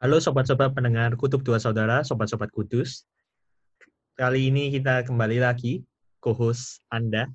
Halo 0.00 0.16
sobat-sobat 0.16 0.72
pendengar 0.72 1.12
Kutub 1.20 1.44
Dua 1.44 1.60
Saudara, 1.60 2.00
sobat-sobat 2.00 2.48
kudus. 2.56 3.04
Kali 4.16 4.48
ini 4.48 4.72
kita 4.72 5.04
kembali 5.04 5.44
lagi, 5.44 5.84
co-host 6.24 6.80
Anda, 6.88 7.28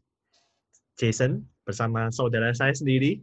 Jason, 0.98 1.46
bersama 1.62 2.10
saudara 2.10 2.50
saya 2.58 2.74
sendiri, 2.74 3.22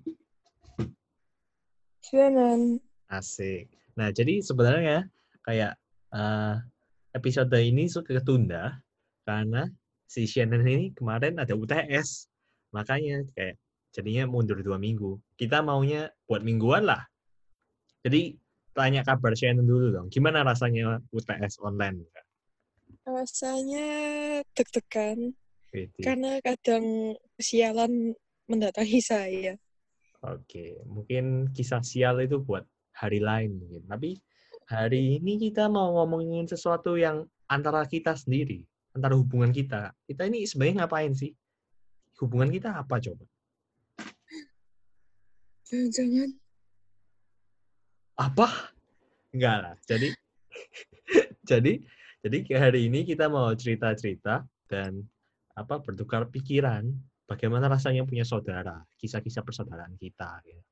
Shannon. 2.07 2.79
Asik. 3.11 3.67
Nah, 3.99 4.15
jadi 4.15 4.39
sebenarnya 4.47 5.11
kayak 5.43 5.75
eh, 6.15 6.55
episode 7.11 7.51
ini 7.59 7.91
suka 7.91 8.23
ketunda 8.23 8.79
karena 9.27 9.67
si 10.07 10.23
Shannon 10.23 10.63
ini 10.63 10.95
kemarin 10.95 11.43
ada 11.43 11.59
UTS. 11.59 12.31
Makanya 12.71 13.27
kayak 13.35 13.59
jadinya 13.91 14.23
mundur 14.31 14.63
dua 14.63 14.79
minggu. 14.79 15.19
Kita 15.35 15.67
maunya 15.67 16.15
buat 16.31 16.47
mingguan 16.47 16.87
lah. 16.87 17.03
Jadi 18.07 18.39
tanya 18.73 19.05
kabar 19.05 19.33
Shannon 19.37 19.69
dulu 19.69 19.93
dong. 19.93 20.07
Gimana 20.09 20.45
rasanya 20.45 21.01
UTS 21.13 21.61
online? 21.61 22.05
Rasanya 23.05 23.89
deg-degan 24.57 25.37
karena 26.01 26.39
kadang 26.45 27.17
sialan 27.41 28.13
mendatangi 28.47 29.01
saya. 29.01 29.55
Oke, 30.23 30.79
mungkin 30.87 31.51
kisah 31.51 31.83
sial 31.83 32.23
itu 32.23 32.39
buat 32.39 32.63
hari 32.95 33.19
lain 33.19 33.59
mungkin. 33.59 33.83
Tapi 33.89 34.21
hari 34.69 35.19
ini 35.19 35.41
kita 35.41 35.67
mau 35.67 35.97
ngomongin 35.99 36.47
sesuatu 36.47 36.95
yang 36.95 37.27
antara 37.51 37.83
kita 37.89 38.15
sendiri, 38.15 38.63
antara 38.95 39.19
hubungan 39.19 39.51
kita. 39.51 39.91
Kita 40.07 40.29
ini 40.29 40.47
sebenarnya 40.47 40.85
ngapain 40.87 41.13
sih? 41.17 41.33
Hubungan 42.21 42.53
kita 42.53 42.77
apa 42.79 43.03
coba? 43.03 43.25
Jangan-jangan 45.67 46.42
Apa? 48.19 48.49
Enggak 49.33 49.57
lah. 49.63 49.75
Jadi 49.85 50.09
jadi 51.51 51.73
jadi 52.23 52.39
hari 52.59 52.87
ini 52.87 53.03
kita 53.03 53.27
mau 53.27 53.51
cerita-cerita 53.51 54.47
dan 54.71 55.03
apa 55.53 55.83
bertukar 55.83 56.31
pikiran 56.31 56.87
bagaimana 57.27 57.69
rasanya 57.69 58.05
punya 58.07 58.25
saudara, 58.25 58.81
kisah-kisah 58.97 59.43
persaudaraan 59.43 59.97
kita. 59.97 60.41
gitu. 60.47 60.63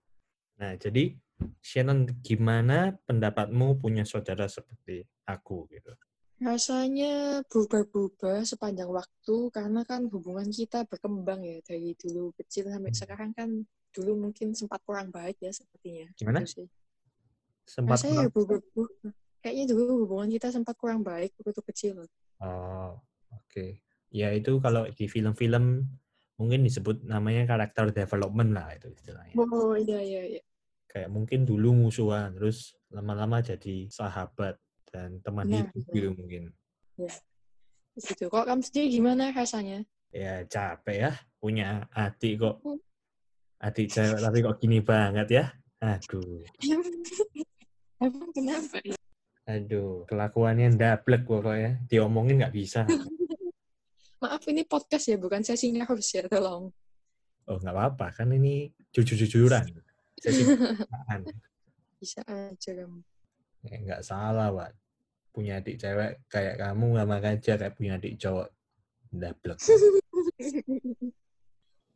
Nah, 0.60 0.76
jadi 0.76 1.16
Shannon, 1.64 2.04
gimana 2.20 2.92
pendapatmu 3.08 3.80
punya 3.80 4.04
saudara 4.04 4.44
seperti 4.44 5.00
aku 5.24 5.64
gitu? 5.72 5.92
rasanya 6.40 7.44
berubah-ubah 7.52 8.48
sepanjang 8.48 8.88
waktu 8.88 9.36
karena 9.52 9.84
kan 9.84 10.08
hubungan 10.08 10.48
kita 10.48 10.88
berkembang 10.88 11.44
ya 11.44 11.60
dari 11.60 11.92
dulu 12.00 12.32
kecil 12.32 12.72
sampai 12.72 12.96
sekarang 12.96 13.30
kan 13.36 13.48
dulu 13.92 14.16
mungkin 14.16 14.56
sempat 14.56 14.80
kurang 14.88 15.12
baik 15.12 15.36
ya 15.36 15.52
sepertinya. 15.52 16.08
Gimana? 16.16 16.40
Gitu 16.40 16.64
sih. 16.64 16.68
Sempat 17.66 18.02
Rasanya 18.02 18.26
ya 18.26 18.30
berubah-ubah. 18.32 19.12
Kayaknya 19.40 19.64
dulu 19.72 19.82
hubungan 20.04 20.28
kita 20.28 20.52
sempat 20.52 20.76
kurang 20.76 21.00
baik 21.00 21.32
waktu 21.40 21.62
kecil. 21.72 22.04
Oh, 22.44 23.00
oke. 23.32 23.80
Ya 24.12 24.28
itu 24.36 24.60
kalau 24.60 24.84
di 24.92 25.06
film-film 25.08 25.86
mungkin 26.36 26.60
disebut 26.64 27.04
namanya 27.04 27.48
karakter 27.48 27.92
development 27.92 28.52
lah 28.52 28.72
itu 28.76 28.92
istilahnya. 28.92 29.36
Oh 29.36 29.76
iya 29.76 30.00
iya 30.00 30.22
iya. 30.36 30.42
Kayak 30.90 31.08
mungkin 31.14 31.46
dulu 31.46 31.86
musuhan, 31.86 32.34
terus 32.34 32.74
lama-lama 32.90 33.40
jadi 33.40 33.86
sahabat 33.88 34.58
dan 34.90 35.22
teman 35.22 35.46
Nah, 35.46 35.62
hidup 35.62 35.84
gitu 35.94 36.10
mungkin. 36.12 36.50
Gitu. 37.94 38.24
Kok 38.26 38.44
kamu 38.44 38.62
sendiri 38.64 38.86
gimana 38.90 39.30
rasanya? 39.30 39.86
Ya 40.10 40.42
capek 40.44 40.96
ya 41.06 41.12
punya 41.38 41.86
adik 41.94 42.42
kok. 42.42 42.56
Hmm. 42.66 42.80
Adik 43.60 43.92
cewek 43.92 44.18
tapi 44.18 44.38
kok 44.42 44.56
gini 44.58 44.78
banget 44.82 45.28
ya. 45.30 45.44
Aduh, 45.80 46.44
Emang 48.00 48.32
kenapa 48.32 48.80
ya? 48.80 48.96
aduh. 49.44 50.08
Kelakuannya 50.08 50.72
ndablek 50.72 51.28
pokoknya. 51.28 51.84
Diomongin 51.84 52.40
nggak 52.40 52.54
bisa. 52.56 52.88
Maaf 54.20 54.44
ini 54.48 54.64
podcast 54.64 55.12
ya, 55.12 55.16
bukan 55.20 55.44
sesinya 55.44 55.84
harus 55.84 56.08
ya, 56.12 56.24
tolong. 56.24 56.72
Oh 57.48 57.56
nggak 57.60 57.74
apa-apa, 57.76 58.06
kan 58.14 58.32
ini 58.32 58.72
jujur-jujuran. 58.92 59.64
Sesi. 60.20 60.44
Bisa 62.00 62.20
aja 62.24 62.70
kamu. 62.72 63.00
Ya, 63.68 63.76
nggak 63.80 64.02
salah, 64.04 64.48
Pak. 64.52 64.72
Punya 65.32 65.60
adik 65.60 65.76
cewek 65.80 66.24
kayak 66.28 66.56
kamu 66.60 66.96
sama 67.00 67.16
aja 67.20 67.52
kayak 67.56 67.74
punya 67.76 68.00
adik 68.00 68.16
cowok. 68.16 68.48
Ndablek. 69.12 69.58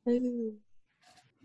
Aduh. 0.09 0.53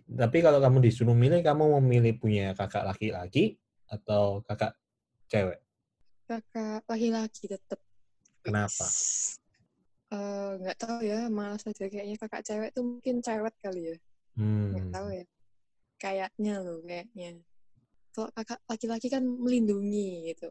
Tapi 0.09 0.37
kalau 0.41 0.59
kamu 0.59 0.77
disuruh 0.83 1.15
milih, 1.15 1.39
kamu 1.45 1.63
mau 1.69 1.83
milih 1.83 2.17
punya 2.17 2.51
kakak 2.57 2.83
laki-laki 2.87 3.61
atau 3.89 4.45
kakak 4.45 4.77
cewek? 5.27 5.59
Kakak 6.29 6.85
laki-laki 6.85 7.49
tetap. 7.49 7.81
Kenapa? 8.45 8.85
Eh, 10.09 10.49
nggak 10.57 10.77
tahu 10.81 11.05
ya, 11.05 11.29
malas 11.29 11.61
aja 11.69 11.85
kayaknya 11.85 12.17
kakak 12.17 12.41
cewek 12.41 12.69
tuh 12.73 12.81
mungkin 12.81 13.21
cewek 13.21 13.53
kali 13.61 13.93
ya. 13.93 13.95
Nggak 14.73 14.85
Hmm. 14.85 14.93
tahu 14.93 15.07
ya. 15.13 15.25
Kayaknya 15.99 16.53
loh, 16.65 16.79
kayaknya. 16.81 17.29
Kalau 18.09 18.29
kakak 18.33 18.59
laki-laki 18.65 19.07
kan 19.13 19.21
melindungi 19.21 20.33
gitu. 20.33 20.49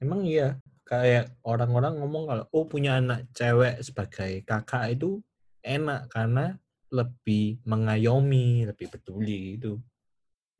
Emang 0.00 0.24
iya, 0.24 0.60
kayak 0.84 1.36
orang-orang 1.44 2.00
ngomong 2.00 2.24
kalau 2.28 2.44
oh 2.52 2.64
punya 2.68 3.00
anak 3.00 3.28
cewek 3.32 3.80
sebagai 3.80 4.44
kakak 4.44 4.96
itu 4.96 5.20
enak 5.64 6.08
karena 6.12 6.56
lebih 6.92 7.60
mengayomi, 7.64 8.68
lebih 8.68 8.88
peduli 8.92 9.56
itu. 9.56 9.80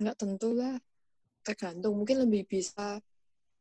Nggak 0.01 0.17
tentu 0.17 0.57
lah. 0.57 0.81
Tergantung. 1.41 1.97
Mungkin 1.97 2.27
lebih 2.27 2.47
bisa 2.47 3.01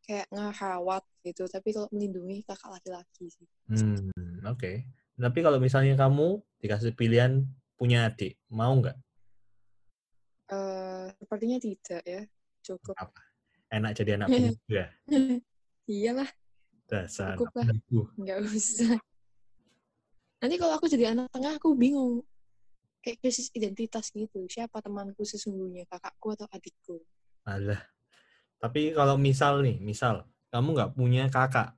kayak 0.04 0.28
ngerawat 0.34 1.04
gitu. 1.24 1.46
Tapi 1.46 1.70
kalau 1.76 1.88
melindungi 1.94 2.44
kakak 2.44 2.70
laki-laki 2.80 3.30
sih. 3.30 3.48
Hmm, 3.70 4.46
oke. 4.48 4.72
Tapi 5.20 5.40
kalau 5.44 5.60
misalnya 5.60 6.00
kamu 6.00 6.40
dikasih 6.64 6.96
pilihan 6.96 7.44
punya 7.76 8.08
adik, 8.08 8.40
mau 8.52 8.72
nggak? 8.80 8.96
Eh, 10.50 11.06
sepertinya 11.20 11.58
tidak 11.62 12.04
ya. 12.04 12.22
Cukup. 12.66 12.96
Apa? 12.98 13.22
Enak 13.70 13.92
jadi 13.94 14.18
anak 14.18 14.34
bungsu 14.34 14.72
ya? 14.74 14.88
Iyalah, 15.90 16.30
Dasar 16.90 17.38
Cukup 17.38 17.54
lah. 17.54 17.70
nggak 18.18 18.40
usah. 18.50 18.98
Nanti 20.42 20.56
kalau 20.58 20.74
aku 20.74 20.90
jadi 20.90 21.14
anak 21.14 21.30
tengah, 21.30 21.62
aku 21.62 21.78
bingung. 21.78 22.26
Kayak 23.06 23.22
krisis 23.22 23.54
identitas 23.54 24.10
gitu. 24.10 24.50
Siapa 24.50 24.82
temanku 24.82 25.22
sesungguhnya? 25.22 25.86
Kakakku 25.86 26.34
atau 26.34 26.48
adikku? 26.50 26.98
Alah. 27.48 27.80
Tapi 28.60 28.92
kalau 28.92 29.16
misal 29.16 29.64
nih, 29.64 29.80
misal 29.80 30.28
kamu 30.52 30.76
nggak 30.76 30.92
punya 30.98 31.24
kakak, 31.32 31.72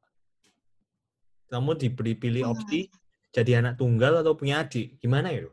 kamu 1.51 1.75
diberi 1.75 2.15
pilih 2.15 2.55
opsi 2.55 2.87
jadi 3.31 3.63
anak 3.63 3.79
tunggal 3.79 4.19
atau 4.19 4.35
punya 4.35 4.59
adik, 4.63 4.99
gimana 4.99 5.31
ya? 5.31 5.47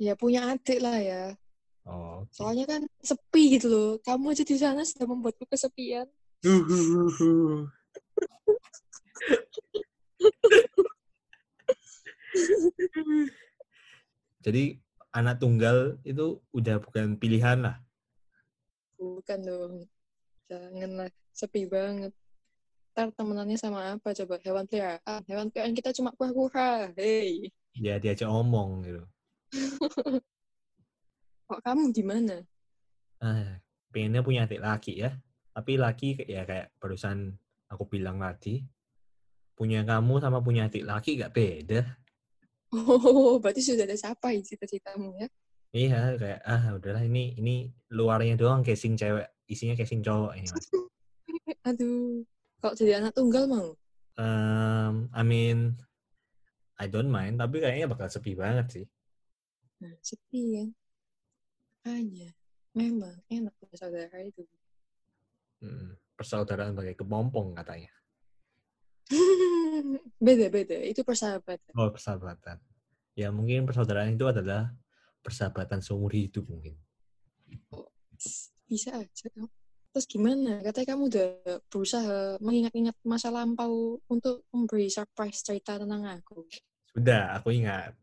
Ya 0.00 0.16
punya 0.16 0.48
adik 0.52 0.80
lah 0.80 0.98
ya. 1.00 1.36
Oh, 1.88 2.24
oke. 2.24 2.32
Soalnya 2.32 2.64
kan 2.68 2.84
sepi 3.00 3.56
gitu 3.56 3.68
loh. 3.72 3.96
Kamu 4.04 4.36
aja 4.36 4.44
di 4.44 4.56
sana 4.60 4.84
sudah 4.84 5.08
membuatku 5.08 5.48
kesepian. 5.48 6.04
Jadi 14.44 14.78
anak 15.12 15.40
tunggal 15.42 15.98
itu 16.06 16.40
udah 16.52 16.78
bukan 16.80 17.18
pilihan 17.20 17.62
lah. 17.64 17.80
Bukan 19.28 19.44
dong. 19.44 19.74
Janganlah. 20.48 21.12
Sepi 21.36 21.68
banget. 21.68 22.16
Ntar 22.96 23.12
temenannya 23.12 23.60
sama 23.60 23.92
apa 23.92 24.16
coba? 24.16 24.40
Hewan 24.40 24.64
peliharaan. 24.64 25.20
Hewan 25.28 25.52
peliharaan 25.52 25.76
kita 25.76 25.92
cuma 25.92 26.16
kura-kura. 26.16 26.88
Hei. 26.96 27.52
Ya 27.76 28.00
diajak 28.00 28.24
omong 28.24 28.88
gitu. 28.88 29.04
Kok 31.52 31.60
kamu 31.60 31.92
gimana? 31.92 32.40
Ah, 33.20 33.60
pengennya 33.92 34.24
punya 34.24 34.48
adik 34.48 34.64
laki 34.64 34.96
ya. 34.96 35.12
Tapi 35.52 35.76
laki 35.76 36.24
ya 36.24 36.48
kayak 36.48 36.72
barusan 36.80 37.36
aku 37.68 37.84
bilang 37.84 38.24
tadi, 38.24 38.64
punya 39.52 39.84
kamu 39.84 40.24
sama 40.24 40.40
punya 40.40 40.72
adik 40.72 40.88
laki 40.88 41.20
gak 41.20 41.36
beda. 41.36 41.84
Oh, 42.72 43.36
berarti 43.36 43.60
sudah 43.60 43.84
ada 43.84 43.92
siapa 43.92 44.32
cita-citamu 44.40 45.20
ya? 45.20 45.28
Iya, 45.68 46.16
kayak 46.16 46.40
ah 46.48 46.80
udahlah 46.80 47.04
ini 47.04 47.36
ini 47.36 47.68
luarnya 47.92 48.40
doang 48.40 48.64
casing 48.64 48.96
cewek, 48.96 49.28
isinya 49.44 49.76
casing 49.76 50.00
cowok 50.00 50.32
ini 50.40 50.48
mas. 50.48 50.66
Aduh. 51.68 52.24
Kalau 52.58 52.74
jadi 52.74 52.98
anak 52.98 53.14
tunggal 53.14 53.46
mau? 53.46 53.78
Um, 54.18 55.06
I 55.14 55.22
mean, 55.22 55.78
I 56.74 56.90
don't 56.90 57.06
mind, 57.06 57.38
tapi 57.38 57.62
kayaknya 57.62 57.86
bakal 57.86 58.10
sepi 58.10 58.34
banget 58.34 58.66
sih. 58.74 58.86
Nah, 59.78 59.94
sepi 60.02 60.58
kan. 60.58 60.68
Makanya, 61.86 62.34
memang 62.74 63.14
enak 63.30 63.54
punya 63.62 63.76
saudara 63.78 64.18
itu. 64.26 64.42
Hmm, 65.62 65.94
persaudaraan 66.18 66.74
sebagai 66.74 66.98
kepompong 66.98 67.54
katanya. 67.54 67.94
Beda-beda, 70.26 70.82
itu 70.82 71.06
persahabatan. 71.06 71.72
Oh, 71.78 71.94
persahabatan. 71.94 72.58
Ya 73.14 73.30
mungkin 73.30 73.70
persaudaraan 73.70 74.18
itu 74.18 74.26
adalah 74.26 74.74
persahabatan 75.22 75.80
seumur 75.82 76.12
hidup 76.12 76.46
mungkin. 76.48 76.74
Bisa 78.68 78.92
aja. 78.94 79.28
Terus 79.88 80.06
gimana? 80.06 80.60
Katanya 80.60 80.94
kamu 80.94 81.02
udah 81.08 81.28
berusaha 81.72 82.36
mengingat-ingat 82.44 82.96
masa 83.02 83.32
lampau 83.32 83.98
untuk 84.06 84.44
memberi 84.52 84.92
surprise 84.92 85.40
cerita 85.40 85.80
tentang 85.80 86.04
aku. 86.04 86.44
Sudah, 86.92 87.34
aku 87.40 87.50
ingat. 87.56 87.96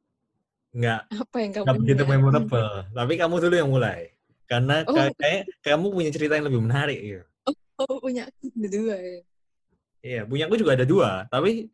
Nggak, 0.75 1.01
Apa 1.07 1.37
yang 1.39 1.51
kamu 1.55 1.63
nggak 1.65 1.77
begitu 1.79 2.03
memorable. 2.03 2.71
Tapi 2.91 3.13
kamu 3.15 3.35
dulu 3.47 3.55
yang 3.55 3.71
mulai. 3.71 4.11
Karena 4.45 4.83
Oh. 4.85 4.93
kayak 4.93 5.47
kamu 5.63 5.85
punya 5.89 6.09
cerita 6.11 6.33
yang 6.37 6.45
lebih 6.51 6.61
menarik. 6.61 6.99
Gitu. 6.99 7.23
Oh, 7.79 7.99
punya 7.99 8.27
aku 8.27 8.49
ada 8.55 8.69
dua 8.71 8.95
ya. 8.95 9.19
Iya, 10.05 10.21
punya 10.29 10.43
aku 10.47 10.55
juga 10.59 10.71
ada 10.77 10.85
dua. 10.85 11.09
Tapi 11.31 11.69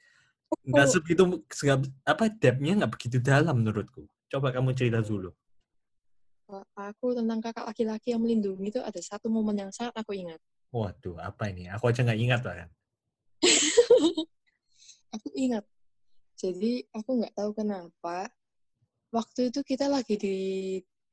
nggak 0.67 0.87
Oh. 0.87 0.91
segitu, 0.91 1.23
nggak, 1.47 1.77
apa, 2.05 2.23
depth-nya 2.29 2.73
nggak 2.83 2.91
begitu 2.93 3.17
dalam 3.23 3.55
menurutku. 3.63 4.05
Coba 4.31 4.55
kamu 4.55 4.71
cerita 4.71 5.03
dulu. 5.03 5.27
Aku 6.75 7.11
tentang 7.15 7.43
kakak 7.43 7.67
laki-laki 7.67 8.15
yang 8.15 8.23
melindungi 8.23 8.71
itu 8.71 8.79
ada 8.79 8.99
satu 8.99 9.27
momen 9.27 9.59
yang 9.59 9.71
sangat 9.75 9.91
aku 9.99 10.15
ingat. 10.15 10.39
Waduh, 10.71 11.19
apa 11.19 11.51
ini? 11.51 11.67
Aku 11.67 11.91
aja 11.91 12.03
nggak 12.03 12.19
ingat 12.19 12.41
lah 12.47 12.55
kan. 12.63 12.69
Aku 15.19 15.27
ingat. 15.35 15.67
Jadi 16.39 16.87
aku 16.95 17.19
nggak 17.19 17.35
tahu 17.35 17.51
kenapa 17.51 18.31
waktu 19.11 19.51
itu 19.51 19.59
kita 19.67 19.91
lagi 19.91 20.15
di 20.15 20.37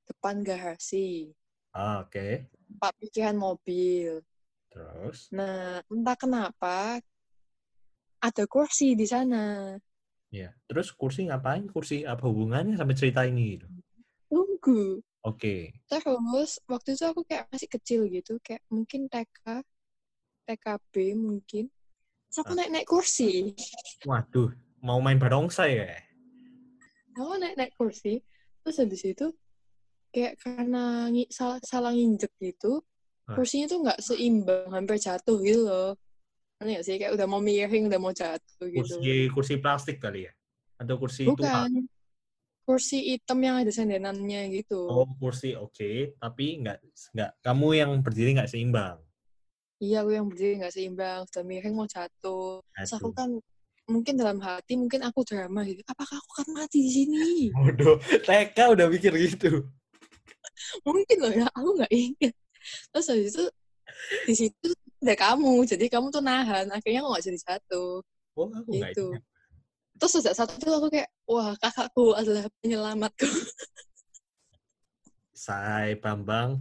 depan 0.06 0.40
garasi, 0.46 1.34
Ah, 1.74 2.06
Oke. 2.06 2.46
tempat 2.48 2.94
parkiran 2.94 3.36
mobil. 3.36 4.22
Terus? 4.70 5.28
Nah, 5.34 5.82
entah 5.90 6.16
kenapa 6.16 7.02
ada 8.22 8.44
kursi 8.46 8.94
di 8.94 9.04
sana. 9.04 9.74
Ya. 10.28 10.52
Terus 10.69 10.92
kursi 10.92 11.25
ngapain? 11.28 11.64
Kursi 11.72 12.04
apa 12.04 12.28
hubungannya 12.28 12.76
sama 12.76 12.92
cerita 12.92 13.25
ini? 13.25 13.56
Gitu? 13.56 13.66
Tunggu. 14.28 15.00
Oke. 15.25 15.72
Terus 15.88 16.60
waktu 16.69 16.94
itu 16.94 17.04
aku 17.08 17.25
kayak 17.25 17.48
masih 17.48 17.69
kecil 17.69 18.00
gitu, 18.12 18.36
kayak 18.44 18.60
mungkin 18.69 19.08
TK, 19.08 19.64
TKB 20.44 20.94
mungkin. 21.16 21.72
Terus 22.28 22.38
aku 22.44 22.52
Ah. 22.52 22.56
naik-naik 22.60 22.84
kursi. 22.88 23.56
Waduh, 24.04 24.52
mau 24.84 25.00
main 25.00 25.16
barongsai 25.16 25.72
ya? 25.80 25.88
Aku 27.16 27.34
naik-naik 27.40 27.72
kursi. 27.75 28.20
Terus 28.62 28.76
habis 28.78 29.02
itu 29.02 29.26
kayak 30.12 30.36
karena 30.44 31.08
salah, 31.32 31.58
salah 31.64 31.92
nginjek 31.96 32.32
gitu, 32.36 32.84
Ah. 33.25 33.32
kursinya 33.36 33.66
tuh 33.69 33.80
nggak 33.80 33.98
seimbang, 34.04 34.69
hampir 34.76 35.00
jatuh 35.00 35.40
gitu 35.40 35.64
loh. 35.64 35.96
Ngerti 36.58 36.70
nggak 36.75 36.84
sih? 36.84 36.94
Kayak 36.99 37.12
udah 37.14 37.26
mau 37.31 37.38
miring, 37.38 37.84
udah 37.87 38.00
mau 38.02 38.10
jatuh 38.10 38.66
gitu. 38.66 38.82
Kursi 38.82 39.31
kursi 39.31 39.55
plastik 39.62 40.02
kali 40.02 40.26
ya? 40.26 40.32
Atau 40.75 40.99
kursi 40.99 41.22
tua? 41.31 41.38
Bukan. 41.38 41.87
Kursi 42.66 42.99
hitam 43.14 43.38
yang 43.40 43.62
ada 43.62 43.70
sendenannya 43.72 44.50
gitu. 44.52 44.90
Oh, 44.90 45.06
kursi 45.16 45.55
oke, 45.56 46.19
tapi 46.19 46.60
nggak 46.60 46.78
nggak 47.14 47.31
kamu 47.40 47.69
yang 47.78 47.90
berdiri 48.02 48.37
nggak 48.37 48.50
seimbang. 48.50 48.99
Iya, 49.78 50.02
aku 50.02 50.10
yang 50.12 50.26
berdiri 50.26 50.58
nggak 50.58 50.75
seimbang, 50.75 51.22
sudah 51.31 51.44
miring 51.46 51.75
mau 51.78 51.87
jatuh. 51.88 52.61
Terus 52.75 52.93
aku 52.99 53.08
kan 53.14 53.31
mungkin 53.88 54.20
dalam 54.20 54.43
hati, 54.43 54.76
mungkin 54.76 55.00
aku 55.06 55.25
drama 55.25 55.64
gitu. 55.64 55.81
Apakah 55.87 56.19
aku 56.19 56.28
akan 56.43 56.49
mati 56.58 56.82
di 56.84 56.90
sini? 56.93 57.31
Bodoh, 57.56 58.02
TK 58.26 58.58
udah 58.75 58.87
mikir 58.90 59.14
gitu. 59.16 59.64
mungkin 60.82 61.16
loh 61.22 61.32
ya, 61.32 61.46
aku 61.54 61.69
nggak 61.78 61.93
ingat. 61.94 62.34
Terus 62.93 63.06
habis 63.08 63.32
itu 63.32 63.44
di 64.28 64.34
situ 64.34 64.69
ada 64.98 65.14
kamu, 65.14 65.62
jadi 65.62 65.84
kamu 65.86 66.10
tuh 66.10 66.22
nahan. 66.22 66.66
Akhirnya 66.74 67.06
aku 67.06 67.08
nggak 67.14 67.24
jadi 67.30 67.38
jatuh. 67.38 68.02
Oh, 68.34 68.50
aku 68.50 68.70
Gitu. 68.74 69.06
ingat. 69.14 69.22
Terus 69.98 70.12
sejak 70.18 70.34
saat 70.34 70.50
itu 70.54 70.70
aku 70.70 70.90
kayak, 70.90 71.10
wah 71.26 71.54
kakakku 71.58 72.14
adalah 72.14 72.46
penyelamatku. 72.62 73.26
Saya 75.38 75.94
Bambang 75.94 76.58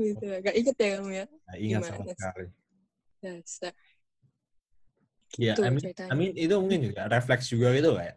gitu. 0.00 0.24
Gak 0.24 0.54
inget 0.56 0.76
ya 0.78 0.88
kamu 0.96 1.10
ya? 1.10 1.26
nggak 1.28 1.58
ingat 1.60 1.80
sama 1.84 2.04
Gimana 2.06 2.12
sekali. 2.16 2.46
Dasar. 3.18 3.72
Ya, 5.36 5.52
Gitu 5.54 5.60
I 5.60 5.68
mean, 5.68 5.82
ceritanya. 5.84 6.10
I 6.10 6.14
mean, 6.16 6.32
itu 6.38 6.54
mungkin 6.56 6.80
juga 6.88 7.02
refleks 7.10 7.46
juga 7.52 7.68
gitu 7.76 7.92
kayak. 7.98 8.16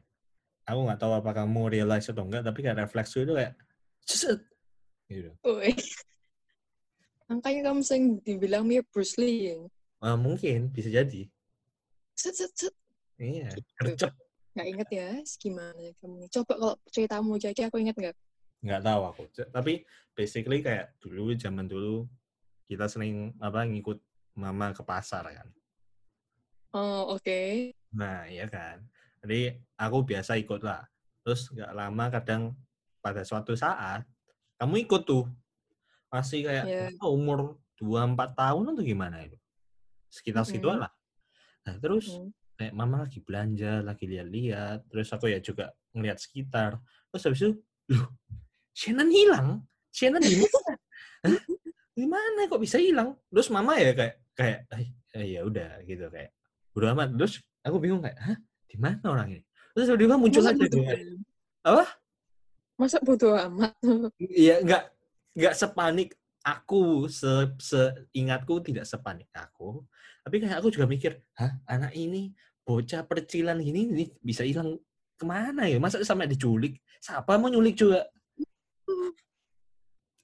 Aku 0.63 0.79
nggak 0.87 0.99
tahu 1.01 1.11
apa 1.17 1.31
kamu 1.43 1.61
realize 1.73 2.07
atau 2.07 2.23
enggak, 2.23 2.45
tapi 2.47 2.63
kayak 2.63 2.87
refleks 2.87 3.11
itu 3.17 3.33
kayak 3.35 3.53
gitu. 5.11 5.31
Makanya 7.31 7.71
kamu 7.71 7.79
sering 7.79 8.05
dibilang 8.27 8.67
mirip 8.67 8.91
Bruce 8.91 9.15
Lee 9.15 9.55
ya. 9.55 9.57
Ah, 10.03 10.19
mungkin 10.19 10.67
bisa 10.67 10.91
jadi. 10.91 11.31
Set, 12.11 12.35
set, 12.35 12.51
set. 12.51 12.75
Iya, 13.15 13.55
Gitu. 13.55 13.71
gercep. 13.79 14.11
Nggak 14.51 14.67
inget 14.67 14.89
ya, 14.91 15.09
gimana 15.39 15.85
kamu. 16.03 16.27
Coba 16.27 16.53
kalau 16.59 16.75
ceritamu 16.91 17.39
jadi 17.39 17.71
aku 17.71 17.79
inget 17.79 17.95
nggak? 17.95 18.17
nggak 18.61 18.83
tahu 18.85 19.01
aku. 19.09 19.23
Tapi 19.49 19.87
basically 20.13 20.61
kayak 20.61 20.93
dulu 21.01 21.33
zaman 21.33 21.65
dulu 21.65 22.05
kita 22.69 22.85
sering 22.85 23.33
apa 23.41 23.65
ngikut 23.65 23.97
mama 24.37 24.69
ke 24.75 24.83
pasar 24.85 25.25
kan. 25.33 25.47
Oh, 26.75 27.15
oke. 27.17 27.73
Nah, 27.95 28.27
iya 28.29 28.45
kan. 28.45 28.85
Jadi 29.23 29.55
aku 29.79 30.05
biasa 30.05 30.37
ikut 30.37 30.61
lah. 30.61 30.85
Terus 31.25 31.49
nggak 31.49 31.71
lama 31.73 32.05
kadang 32.13 32.41
pada 33.01 33.25
suatu 33.25 33.57
saat 33.57 34.05
kamu 34.61 34.85
ikut 34.85 35.01
tuh. 35.09 35.25
Masih 36.11 36.43
kayak 36.43 36.65
tahu, 36.99 37.11
umur 37.15 37.39
2-4 37.79 38.35
tahun 38.35 38.75
atau 38.75 38.83
gimana 38.83 39.23
itu. 39.23 39.39
Sekitar 40.11 40.43
segituan 40.43 40.83
lah. 40.83 40.91
Nah, 41.63 41.79
terus 41.79 42.19
Hmm. 42.19 42.35
kayak 42.59 42.73
mama 42.75 43.07
lagi 43.07 43.23
belanja, 43.23 43.79
lagi 43.79 44.05
lihat-lihat, 44.11 44.91
terus 44.91 45.07
aku 45.15 45.31
ya 45.31 45.39
juga 45.39 45.71
ngeliat 45.95 46.19
sekitar. 46.19 46.75
Terus 47.09 47.23
habis 47.23 47.39
itu, 47.39 47.51
loh, 47.95 48.11
Shannon 48.75 49.07
hilang. 49.07 49.47
Shannon 49.95 50.19
di 50.19 50.35
mana? 50.35 50.59
Gimana 51.95 52.39
kok 52.51 52.59
bisa 52.59 52.75
hilang? 52.75 53.15
Terus 53.31 53.47
mama 53.47 53.79
ya 53.79 53.95
kayak 53.95 54.15
kayak 54.35 54.59
"Eh, 54.75 54.87
eh, 55.15 55.25
ya 55.39 55.41
udah 55.47 55.79
gitu 55.87 56.07
kayak 56.11 56.31
udah 56.75 56.91
amat. 56.95 57.09
Terus 57.19 57.33
aku 57.63 57.77
bingung 57.79 58.03
kayak, 58.03 58.19
"Hah? 58.19 58.37
Di 58.67 58.75
mana 58.79 58.99
orang 59.07 59.27
ini?" 59.39 59.43
Terus 59.75 59.85
tiba-tiba 59.91 60.15
muncul 60.19 60.43
Masa 60.43 60.55
aja? 60.59 60.79
Apa? 61.67 61.83
Masa 62.79 62.97
bodoh 63.03 63.35
amat? 63.35 63.75
Iya, 64.19 64.59
nggak 64.63 64.83
nggak 65.35 65.55
sepanik 65.55 66.09
aku 66.41 67.05
se 67.07 67.29
seingatku 67.61 68.59
tidak 68.65 68.85
sepanik 68.89 69.29
aku. 69.33 69.85
Tapi 70.21 70.35
kayak 70.41 70.61
aku 70.61 70.69
juga 70.73 70.85
mikir, 70.89 71.21
"Hah, 71.37 71.57
anak 71.69 71.93
ini 71.97 72.33
bocah 72.61 73.05
percilan 73.05 73.57
gini 73.61 73.89
ini 73.89 74.05
bisa 74.21 74.45
hilang 74.45 74.77
ke 75.17 75.25
mana 75.25 75.65
ya? 75.69 75.77
Masa 75.81 76.01
sampai 76.01 76.29
diculik? 76.29 76.81
Siapa 77.01 77.37
mau 77.37 77.49
nyulik 77.49 77.77
juga?" 77.77 78.05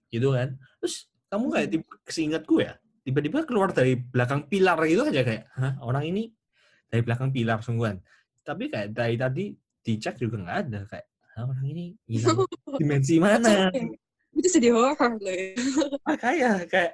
Gitu 0.10 0.30
kan. 0.34 0.56
Terus 0.82 0.96
kamu 1.28 1.46
kayak 1.54 1.68
Hmm. 1.68 1.74
tiba 1.76 1.94
seingatku 2.08 2.56
ya, 2.64 2.74
tiba-tiba 3.04 3.40
keluar 3.44 3.70
dari 3.76 4.00
belakang 4.00 4.48
pilar 4.48 4.80
gitu 4.88 5.04
aja 5.04 5.22
kayak, 5.22 5.44
"Hah, 5.54 5.76
orang 5.84 6.04
ini 6.08 6.24
dari 6.88 7.02
belakang 7.04 7.30
pilar 7.36 7.60
sungguhan." 7.60 8.00
Tapi 8.48 8.72
kayak 8.72 8.96
dari 8.96 9.16
tadi 9.20 9.46
dicek 9.84 10.16
juga 10.20 10.40
nggak 10.40 10.58
ada 10.68 10.80
kayak, 10.88 11.08
"Hah, 11.36 11.44
orang 11.52 11.66
ini 11.68 11.86
hilang 12.08 12.38
dimensi 12.82 13.20
mana?" 13.20 13.70
Itu 14.38 14.48
sedih 14.54 14.72
horror 14.78 15.18
loh 15.18 15.34
ya. 15.38 15.58
Makanya 16.06 16.52
kayak, 16.70 16.94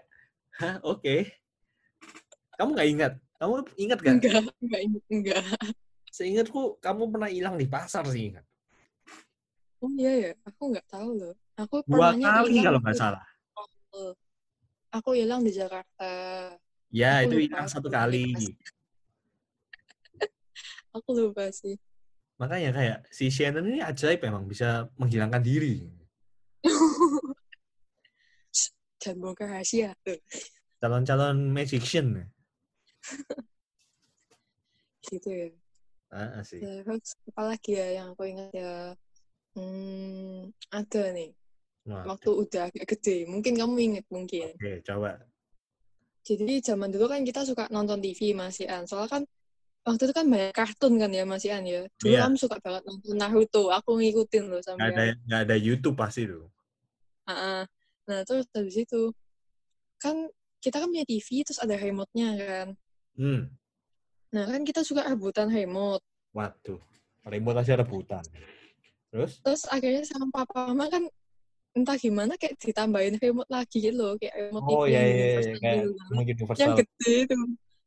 hah 0.57 0.79
oke. 0.81 1.27
Kamu 2.55 2.69
nggak 2.71 2.89
ingat? 2.95 3.13
Kamu 3.35 3.53
ingat 3.75 3.99
gak? 3.99 4.13
Enggak, 4.15 4.43
enggak 4.63 4.81
inget, 4.81 5.03
enggak. 5.11 5.43
Seingatku 6.13 6.79
kamu 6.79 7.11
pernah 7.11 7.27
hilang 7.27 7.59
di 7.59 7.67
pasar 7.67 8.07
sih 8.07 8.31
ingat. 8.31 8.45
Oh 9.83 9.91
iya 9.99 10.31
ya, 10.31 10.31
aku 10.47 10.71
nggak 10.71 10.87
tahu 10.87 11.09
loh. 11.19 11.33
Aku 11.59 11.83
Dua 11.83 12.15
kali 12.15 12.63
kalau 12.63 12.79
nggak 12.79 12.95
salah. 12.95 13.25
Aku 14.93 15.11
hilang 15.17 15.43
di 15.43 15.51
Jakarta. 15.51 16.11
Ya 16.93 17.19
Aku 17.19 17.35
itu 17.35 17.49
hilang 17.49 17.67
satu 17.67 17.91
aku 17.91 17.97
kali. 17.97 18.23
Aku 20.95 21.09
lupa 21.17 21.49
sih. 21.49 21.75
Makanya 22.37 22.69
kayak 22.69 22.97
si 23.09 23.33
Shannon 23.33 23.65
ini 23.65 23.81
ajaib 23.81 24.21
emang 24.21 24.45
bisa 24.45 24.85
menghilangkan 24.95 25.41
diri. 25.41 25.89
Bongkar 29.11 29.51
rahasia. 29.51 29.91
Tuh, 30.07 30.15
Calon-calon 30.79 31.51
magician. 31.51 32.31
gitu 35.11 35.27
ya. 35.27 35.47
Ah, 36.13 36.39
sih. 36.45 36.61
Terus 36.63 37.17
apalagi 37.27 37.75
ya 37.75 37.87
yang 38.03 38.07
aku 38.15 38.23
ingat 38.29 38.51
ya. 38.55 38.95
Hmm, 39.59 40.47
ada 40.71 41.03
nih. 41.11 41.35
Wah, 41.83 42.15
Waktu 42.15 42.31
udah 42.31 42.71
agak 42.71 42.85
gede. 42.95 43.27
Mungkin 43.27 43.59
kamu 43.59 43.75
inget 43.81 44.05
mungkin. 44.07 44.55
Oke, 44.55 44.79
coba. 44.87 45.19
Jadi 46.23 46.63
zaman 46.63 46.87
dulu 46.87 47.11
kan 47.11 47.27
kita 47.27 47.43
suka 47.43 47.67
nonton 47.67 47.99
TV 47.99 48.31
Mas 48.31 48.55
Ian. 48.63 48.87
Soalnya 48.87 49.19
kan 49.19 49.23
waktu 49.83 50.07
itu 50.07 50.13
kan 50.15 50.25
banyak 50.31 50.55
kartun 50.55 50.95
kan 50.95 51.11
ya 51.11 51.27
Mas 51.27 51.43
Ian 51.43 51.67
ya. 51.67 51.83
Dulu 51.99 52.15
Iya. 52.15 52.23
kamu 52.23 52.35
suka 52.39 52.55
banget 52.63 52.87
nonton 52.87 53.19
Naruto. 53.19 53.67
Aku 53.75 53.99
ngikutin 53.99 54.43
loh 54.47 54.63
Nggak 54.63 54.65
sampai. 54.65 54.95
ada 54.95 55.03
nggak 55.27 55.41
ada 55.51 55.55
YouTube 55.59 55.99
pasti 55.99 56.23
tuh. 56.23 56.47
Ah, 57.27 57.67
Nah 58.09 58.19
terus 58.27 58.45
habis 58.51 58.75
itu 58.75 59.11
kan 59.97 60.27
kita 60.59 60.79
kan 60.79 60.87
punya 60.91 61.05
TV 61.07 61.43
terus 61.43 61.59
ada 61.59 61.75
remote-nya 61.75 62.29
kan. 62.39 62.67
Hmm. 63.15 63.41
Nah 64.33 64.43
kan 64.47 64.61
kita 64.63 64.83
suka 64.83 65.03
rebutan 65.05 65.47
remote. 65.47 66.03
Waduh. 66.31 66.79
Remote 67.23 67.57
aja 67.63 67.79
rebutan. 67.79 68.23
Terus? 69.13 69.39
Terus 69.39 69.63
akhirnya 69.69 70.03
sama 70.03 70.27
papa 70.33 70.71
mama 70.71 70.89
kan 70.89 71.03
entah 71.73 71.97
gimana 71.97 72.37
kayak 72.37 72.53
ditambahin 72.61 73.17
remote 73.17 73.49
lagi 73.49 73.81
gitu 73.81 73.97
loh 73.97 74.13
kayak 74.21 74.35
remote 74.37 74.61
Oh 74.67 74.85
TV 74.85 74.93
iya 74.93 74.99
yang 75.01 75.09
iya 75.09 75.25
iya 75.25 75.39
kayak 75.57 76.25
gitu 76.29 76.43
kan. 76.45 76.57
yang 76.61 76.73
gede 76.77 77.13
itu 77.25 77.37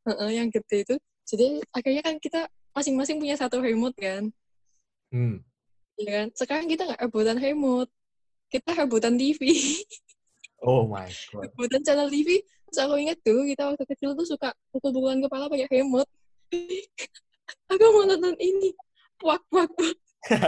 Heeh, 0.07 0.29
yang 0.35 0.47
gede 0.51 0.77
itu 0.83 0.95
jadi 1.23 1.47
akhirnya 1.71 2.01
kan 2.03 2.15
kita 2.19 2.41
masing-masing 2.75 3.15
punya 3.23 3.35
satu 3.39 3.63
remote 3.63 3.95
kan 3.95 4.27
Hmm. 5.07 5.39
ya 5.95 6.11
kan 6.19 6.27
sekarang 6.35 6.67
kita 6.67 6.83
nggak 6.83 6.99
rebutan 7.07 7.39
remote 7.39 7.87
kita 8.51 8.75
rebutan 8.75 9.15
TV 9.15 9.39
Oh 10.65 10.89
my 10.89 11.07
god. 11.31 11.43
rebutan 11.47 11.81
channel 11.85 12.09
TV 12.09 12.41
terus 12.67 12.79
aku 12.83 12.99
ingat 12.99 13.17
dulu 13.23 13.41
kita 13.47 13.63
waktu 13.71 13.83
kecil 13.87 14.11
tuh 14.17 14.27
suka 14.27 14.49
pukul-pukulan 14.73 15.21
kepala 15.23 15.47
pakai 15.47 15.69
remote 15.71 16.09
aku 17.71 17.83
mau 17.93 18.03
nonton 18.03 18.35
ini 18.41 18.73
wak 19.23 19.43
wak 19.53 19.71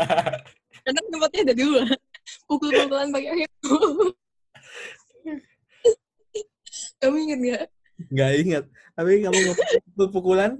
karena 0.83 0.99
remote-nya 1.13 1.41
ada 1.47 1.55
dua 1.55 1.83
pukul-pukulan 2.49 3.07
pakai 3.13 3.31
remote 3.45 4.17
kamu 6.99 7.15
ingat 7.29 7.39
nggak 7.39 7.65
Nggak 8.07 8.31
ingat. 8.39 8.63
Tapi 8.95 9.27
kamu 9.27 9.39
ngomong 9.43 10.09
pukulan, 10.11 10.51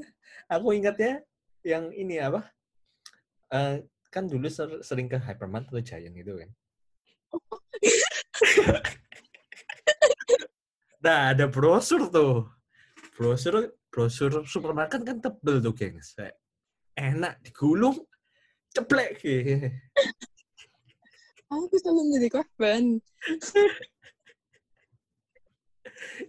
aku 0.51 0.75
ingatnya 0.75 1.23
yang 1.63 1.87
ini 1.95 2.19
apa? 2.19 2.51
Eh, 3.47 3.87
kan 4.11 4.27
dulu 4.27 4.51
ser- 4.51 4.83
sering 4.83 5.07
ke 5.07 5.15
Hypermart 5.15 5.71
atau 5.71 5.79
Giant 5.79 6.11
gitu 6.19 6.35
kan. 6.35 6.49
nah, 11.05 11.31
ada 11.33 11.45
brosur 11.47 12.09
tuh. 12.09 12.49
Brosur 13.15 13.73
brosur 13.89 14.45
supermarket 14.47 15.03
kan 15.03 15.17
tebel 15.19 15.59
tuh, 15.59 15.73
gengs. 15.75 16.15
Enak 16.95 17.39
digulung, 17.43 17.97
ceplek. 18.71 19.19
aku 21.49 21.75
selalu 21.81 22.01
menjadi 22.05 22.29
korban 22.29 22.83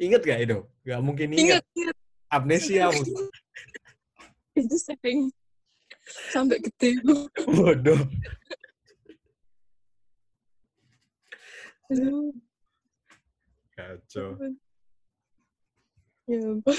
Ingat 0.00 0.24
gak 0.24 0.40
itu? 0.48 0.58
Gak 0.88 1.00
mungkin 1.04 1.36
ingat. 1.36 1.60
ingat 1.60 1.64
ingat 1.76 1.96
Amnesia 2.32 2.90
itu 4.58 4.76
sering 4.82 5.30
sampai 6.34 6.58
gede 6.58 6.98
Bodoh. 7.46 8.02
Kacau. 13.80 14.36
ya 16.30 16.38
ampun. 16.46 16.78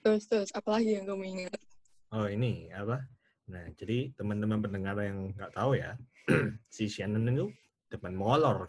terus 0.00 0.24
terus 0.26 0.50
apalagi 0.56 0.96
yang 0.98 1.06
kamu 1.06 1.24
ingat 1.28 1.60
Oh 2.10 2.26
ini 2.26 2.66
apa? 2.74 3.06
Nah 3.54 3.70
jadi 3.78 4.10
teman-teman 4.18 4.58
pendengar 4.58 4.98
yang 4.98 5.30
nggak 5.30 5.54
tahu 5.54 5.78
ya, 5.78 5.94
si 6.74 6.90
Shannon 6.90 7.30
itu 7.30 7.46
teman 7.86 8.18
molor. 8.18 8.66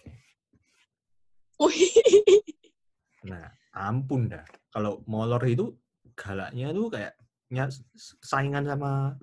Nah 3.25 3.49
ampun 3.73 4.29
dah, 4.29 4.45
kalau 4.69 5.01
molor 5.09 5.41
itu 5.49 5.73
galaknya 6.13 6.69
tuh 6.69 6.93
kayak 6.93 7.17
saingan 8.21 8.69
sama 8.69 9.17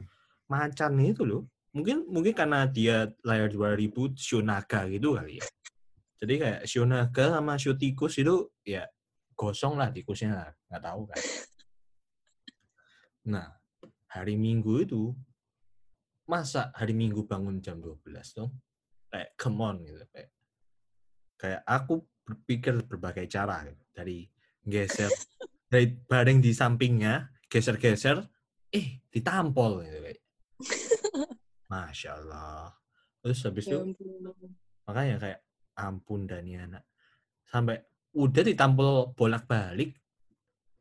macan 0.50 0.98
itu 0.98 1.22
loh. 1.22 1.46
Mungkin 1.70 2.10
mungkin 2.10 2.34
karena 2.34 2.66
dia 2.66 3.06
layar 3.22 3.54
2000 3.54 4.18
Shonaga 4.18 4.90
gitu 4.90 5.14
kali 5.14 5.38
ya. 5.38 5.46
Jadi 6.18 6.34
kayak 6.34 6.62
Shonaga 6.66 7.24
sama 7.38 7.54
Show 7.54 7.78
tikus 7.78 8.18
itu 8.18 8.50
ya 8.66 8.82
gosong 9.38 9.78
lah 9.78 9.94
tikusnya 9.94 10.34
lah. 10.34 10.50
Nggak 10.70 10.82
tahu 10.82 11.02
kan. 11.10 11.20
Nah, 13.28 13.44
hari 14.08 14.40
Minggu 14.40 14.88
itu 14.88 15.12
masa 16.24 16.72
hari 16.72 16.96
Minggu 16.96 17.28
bangun 17.28 17.60
jam 17.60 17.76
12 17.76 18.00
dong? 18.32 18.56
Kayak 19.12 19.36
come 19.36 19.60
on 19.60 19.84
gitu. 19.84 20.00
Kayak, 20.08 20.30
kayak 21.36 21.60
aku 21.68 22.08
berpikir 22.24 22.72
berbagai 22.88 23.28
cara 23.28 23.68
gitu. 23.68 23.84
Dari 23.92 24.24
geser 24.64 25.12
dari 25.72 25.92
bareng 25.92 26.40
di 26.40 26.56
sampingnya, 26.56 27.28
geser-geser, 27.52 28.24
eh 28.72 29.04
ditampol 29.12 29.84
gitu 29.84 29.98
kayak. 30.00 30.20
Masya 31.70 32.10
Allah. 32.16 32.72
Terus 33.20 33.44
habis 33.44 33.68
ya 33.68 33.76
itu 33.84 33.92
makanya 34.88 35.20
kayak 35.20 35.38
ampun 35.78 36.26
Dani 36.26 36.58
anak. 36.58 36.82
Sampai 37.46 37.78
udah 38.18 38.42
ditampol 38.42 39.14
bolak-balik 39.14 39.94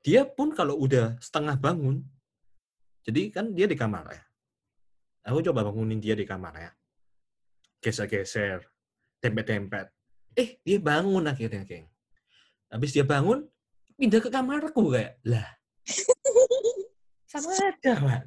dia 0.01 0.25
pun 0.25 0.55
kalau 0.55 0.79
udah 0.81 1.19
setengah 1.21 1.59
bangun 1.59 2.01
jadi 3.05 3.31
kan 3.31 3.55
dia 3.55 3.69
di 3.69 3.77
kamar 3.77 4.09
ya. 4.11 4.23
Aku 5.31 5.43
coba 5.43 5.67
bangunin 5.67 5.99
dia 5.99 6.15
di 6.15 6.27
kamar 6.27 6.53
ya. 6.57 6.71
Geser-geser 7.79 8.65
tempet-tempet 9.21 9.93
eh 10.37 10.61
dia 10.61 10.77
bangun 10.77 11.25
akhirnya 11.25 11.63
geng. 11.63 11.87
Habis 12.67 12.91
dia 12.93 13.05
bangun 13.07 13.47
pindah 13.97 14.21
ke 14.21 14.29
kamarku 14.29 14.93
kayak 14.93 15.17
lah 15.25 15.47
sama 17.31 17.49
aja 17.57 17.93
Mat. 17.97 18.23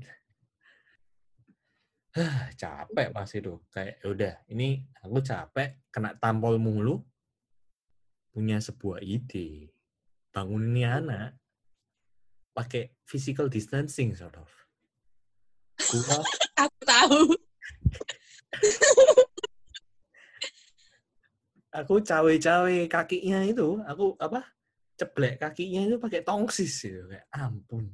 Hah, 2.11 2.51
capek 2.59 3.15
pas 3.15 3.31
itu. 3.31 3.55
Kayak 3.71 3.95
"Ya 4.03 4.07
udah 4.11 4.35
ini 4.51 4.83
aku 4.99 5.23
capek 5.23 5.79
kena 5.95 6.19
tampol 6.19 6.59
mulu 6.59 7.07
punya 8.31 8.59
sebuah 8.59 9.03
ide 9.03 9.75
bangun 10.31 10.71
ini 10.71 10.87
anak 10.87 11.35
pakai 12.55 12.95
physical 13.07 13.47
distancing 13.47 14.15
sort 14.15 14.35
of. 14.39 14.51
Gua 15.91 16.19
aku 16.67 16.79
tahu. 16.83 17.21
Aku 21.71 22.03
cawe-cawe 22.03 22.77
kakinya 22.91 23.47
itu 23.47 23.79
aku 23.87 24.19
apa 24.19 24.43
ceblek 24.99 25.39
kakinya 25.39 25.87
itu 25.87 25.97
pakai 26.03 26.21
tongsis 26.27 26.83
gitu 26.83 27.07
kayak 27.07 27.25
ampun 27.31 27.89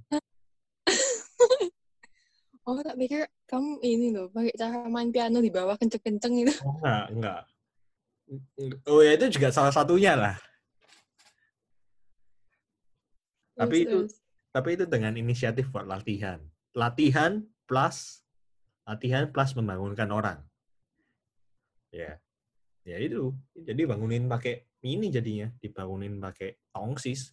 oh 2.66 2.82
tak 2.82 2.98
pikir 2.98 3.30
kamu 3.46 3.78
ini 3.86 4.10
loh 4.10 4.26
pakai 4.34 4.54
cara 4.58 4.90
main 4.90 5.14
piano 5.14 5.38
di 5.38 5.50
bawah 5.54 5.78
kenceng-kenceng 5.78 6.34
itu 6.42 6.52
oh, 6.66 6.74
enggak. 6.82 7.06
Enggak. 7.14 7.42
Oh 8.90 9.06
ya 9.06 9.14
itu 9.14 9.38
juga 9.38 9.54
salah 9.54 9.70
satunya 9.70 10.18
lah. 10.18 10.34
Tapi 13.54 13.86
Terus, 13.86 13.86
itu- 13.86 13.94
terus. 14.10 14.14
tapi 14.50 14.68
itu 14.74 14.84
dengan 14.90 15.14
inisiatif 15.14 15.70
buat 15.70 15.86
latihan. 15.86 16.42
Latihan 16.74 17.46
plus 17.70 18.20
latihan 18.86 19.30
plus 19.30 19.54
membangunkan 19.54 20.10
orang. 20.10 20.38
Ya. 21.94 22.18
Ya 22.86 22.98
itu. 22.98 23.34
Jadi 23.54 23.82
bangunin 23.86 24.26
pakai 24.26 24.66
ini 24.86 25.10
jadinya 25.10 25.50
dibangunin 25.62 26.18
pakai 26.18 26.58
tongsis. 26.74 27.30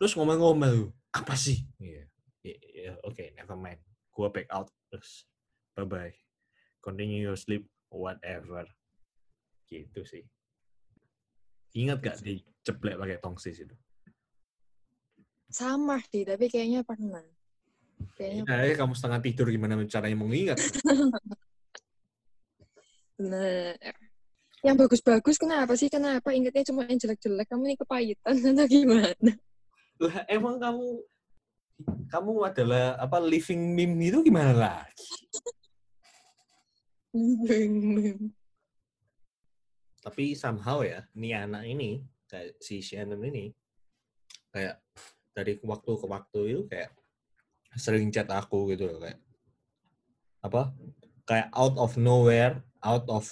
Terus 0.00 0.16
ngomel-ngomel 0.16 0.92
apa 1.12 1.36
sih? 1.36 1.64
Iya. 1.76 2.08
Ya, 2.40 2.56
ya, 2.56 2.92
oke 3.04 3.36
never 3.36 3.52
mind 3.52 3.89
gua 4.20 4.28
back 4.28 4.52
out 4.52 4.68
terus 4.92 5.24
bye 5.72 5.88
bye 5.88 6.12
continue 6.84 7.24
your 7.24 7.36
sleep 7.36 7.68
whatever. 7.92 8.64
Gitu 9.68 10.00
sih. 10.06 10.24
Ingat 11.76 12.02
gak 12.02 12.18
diceplek 12.24 12.98
pakai 12.98 13.18
tongsis 13.22 13.62
itu? 13.62 13.76
Sama 15.50 16.02
sih 16.10 16.26
tapi 16.26 16.50
kayaknya 16.50 16.82
pernah. 16.82 17.22
Kayaknya 18.16 18.74
Eh, 18.74 18.74
kamu 18.74 18.92
setengah 18.96 19.20
tidur 19.22 19.46
gimana 19.52 19.78
caranya 19.86 20.18
mengingat? 20.18 20.58
bener. 23.20 23.76
Yang 24.60 24.76
bagus-bagus 24.86 25.36
kenapa 25.36 25.72
sih? 25.76 25.88
Kenapa 25.92 26.32
ingetnya 26.32 26.64
cuma 26.68 26.84
yang 26.88 27.00
jelek-jelek? 27.00 27.48
Kamu 27.48 27.62
ini 27.64 27.76
kepahitan 27.76 28.34
atau 28.40 28.66
gimana? 28.68 29.32
Lah, 30.00 30.16
emang 30.28 30.56
kamu 30.56 31.04
kamu 32.10 32.32
adalah 32.46 32.98
apa 32.98 33.18
living 33.22 33.74
meme 33.74 34.10
itu 34.10 34.18
gimana 34.24 34.52
lagi? 34.52 35.06
Tapi 40.00 40.32
somehow 40.32 40.80
ya, 40.80 41.04
nih 41.12 41.44
anak 41.44 41.66
ini 41.66 42.00
kayak 42.30 42.56
si 42.62 42.80
Shannon 42.80 43.20
ini 43.26 43.50
kayak 44.54 44.78
dari 45.34 45.58
waktu 45.62 45.90
ke 45.98 46.06
waktu 46.06 46.40
itu 46.46 46.62
kayak 46.70 46.90
sering 47.78 48.10
chat 48.10 48.26
aku 48.30 48.70
gitu 48.74 48.90
loh 48.90 48.98
kayak 48.98 49.18
apa 50.42 50.74
kayak 51.28 51.48
out 51.54 51.78
of 51.78 51.94
nowhere, 51.94 52.66
out 52.82 53.06
of 53.06 53.30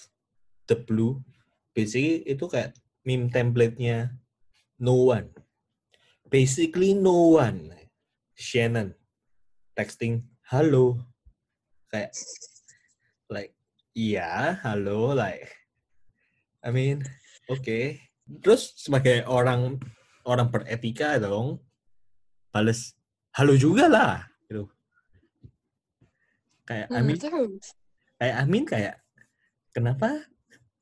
the 0.70 0.76
blue, 0.78 1.18
basically 1.74 2.22
itu 2.22 2.46
kayak 2.46 2.76
meme 3.02 3.26
template-nya 3.32 4.14
no 4.78 5.10
one. 5.10 5.32
Basically 6.28 6.94
no 6.94 7.40
one. 7.40 7.74
Shannon 8.38 8.94
texting 9.74 10.22
halo. 10.46 11.02
Kayak 11.90 12.14
like 13.26 13.58
iya 13.98 14.62
halo 14.62 15.10
like 15.10 15.50
I 16.62 16.70
mean 16.70 17.02
oke. 17.50 17.98
Terus 18.38 18.78
sebagai 18.78 19.26
orang 19.26 19.82
orang 20.22 20.54
beretika 20.54 21.18
dong 21.18 21.58
bales 22.54 22.94
halo 23.34 23.58
juga 23.58 23.90
lah 23.90 24.22
gitu. 24.46 24.70
Kayak 26.62 26.86
I 26.94 27.00
mean 27.02 27.18
terus? 27.18 27.74
kayak 28.22 28.36
Amin 28.38 28.62
kayak 28.62 29.02
kenapa? 29.74 30.30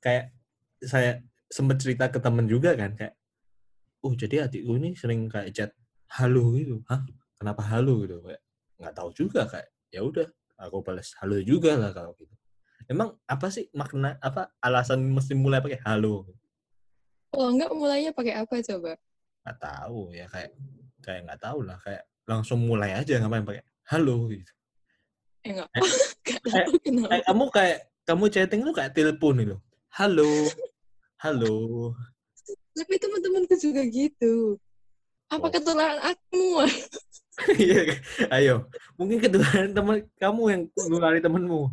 Kayak 0.04 0.36
saya 0.84 1.24
sempat 1.48 1.80
cerita 1.80 2.12
ke 2.12 2.20
temen 2.20 2.44
juga 2.44 2.76
kan 2.76 2.92
kayak 2.92 3.16
oh 4.04 4.12
jadi 4.12 4.44
adikku 4.44 4.76
ini 4.76 4.92
sering 4.92 5.24
kayak 5.32 5.56
chat 5.56 5.70
halo 6.20 6.52
gitu. 6.52 6.84
Hah 6.84 7.00
kenapa 7.36 7.62
halo 7.62 8.04
gitu 8.04 8.18
kayak 8.24 8.42
nggak 8.76 8.94
tahu 8.94 9.08
juga 9.12 9.40
kayak 9.46 9.68
ya 9.88 10.00
udah 10.02 10.26
aku 10.56 10.80
balas 10.80 11.12
halo 11.20 11.36
juga 11.40 11.76
lah 11.76 11.92
kalau 11.92 12.16
gitu 12.16 12.32
emang 12.88 13.16
apa 13.24 13.46
sih 13.48 13.68
makna 13.72 14.16
apa 14.20 14.52
alasan 14.58 15.04
mesti 15.04 15.36
mulai 15.36 15.60
pakai 15.60 15.80
halo 15.84 16.24
Kalau 17.28 17.52
enggak 17.52 17.68
mulainya 17.70 18.10
pakai 18.10 18.34
apa 18.40 18.54
coba? 18.64 18.96
nggak 19.44 19.58
tahu 19.60 20.10
ya 20.10 20.26
kayak 20.26 20.50
kayak 21.04 21.20
nggak 21.28 21.40
tahu 21.40 21.58
lah 21.62 21.78
kayak 21.78 22.02
langsung 22.26 22.58
mulai 22.58 22.96
aja 22.96 23.20
ngapain 23.20 23.44
pakai 23.44 23.62
halo 23.86 24.26
gitu 24.28 24.52
Eh 25.44 25.52
enggak. 25.54 25.70
Eh, 26.26 26.66
kayak 27.06 27.24
kamu 27.26 27.44
kayak 27.54 27.78
kamu 28.02 28.24
chatting 28.26 28.60
tuh 28.66 28.74
kayak 28.74 28.90
telepon 28.94 29.34
gitu 29.38 29.56
halo 29.94 30.26
halo 31.22 31.54
Tapi 32.76 32.94
teman-temanku 32.98 33.54
juga 33.56 33.82
gitu. 33.86 34.58
Apa 35.26 35.48
Oh. 35.48 35.50
ketularan 35.50 35.98
aku? 36.02 36.62
Iya, 37.60 38.00
ayo. 38.32 38.54
Mungkin 38.96 39.18
kedua 39.20 39.44
teman 39.68 40.04
kamu 40.16 40.42
yang 40.48 40.62
nulari 40.88 41.20
temenmu. 41.20 41.68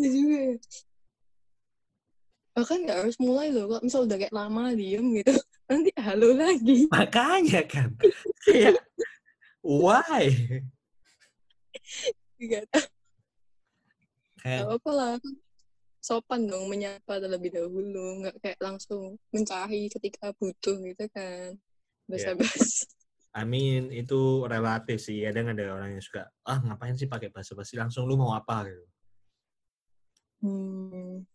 Ya 0.00 0.08
juga. 0.08 0.36
ya. 0.36 0.56
Bahkan 2.56 2.78
nggak 2.88 2.98
harus 3.04 3.16
mulai 3.20 3.52
loh. 3.52 3.68
Kalau 3.68 3.82
misal 3.84 4.00
udah 4.08 4.16
kayak 4.16 4.32
lama 4.32 4.72
diem 4.72 5.04
gitu, 5.20 5.32
nanti 5.68 5.90
halo 6.00 6.28
lagi. 6.32 6.88
Makanya 6.88 7.62
kan. 7.68 7.92
Kayak, 8.48 8.80
why? 9.60 10.32
Gak 12.40 12.64
tahu 12.72 12.88
Kayak, 14.40 14.64
apa 14.72 14.90
lah. 14.92 15.14
Sopan 16.00 16.46
dong 16.46 16.70
menyapa 16.70 17.18
terlebih 17.18 17.50
dahulu, 17.50 18.22
nggak 18.22 18.36
kayak 18.38 18.60
langsung 18.62 19.18
mencari 19.34 19.90
ketika 19.90 20.30
butuh 20.38 20.78
gitu 20.86 21.04
kan. 21.10 21.58
Basa-basi. 22.06 22.86
I 22.86 23.05
mean, 23.44 23.92
itu 23.92 24.48
relatif 24.48 25.02
sih. 25.04 25.20
Kadang 25.26 25.52
ada 25.52 25.76
orang 25.76 25.98
yang 25.98 26.04
suka, 26.04 26.24
ah 26.46 26.56
ngapain 26.64 26.96
sih 26.96 27.04
pakai 27.04 27.28
bahasa 27.28 27.52
basi 27.52 27.76
langsung 27.76 28.08
lu 28.08 28.16
mau 28.16 28.32
apa 28.32 28.64
gitu. 28.64 28.84
Hmm. 30.40 31.26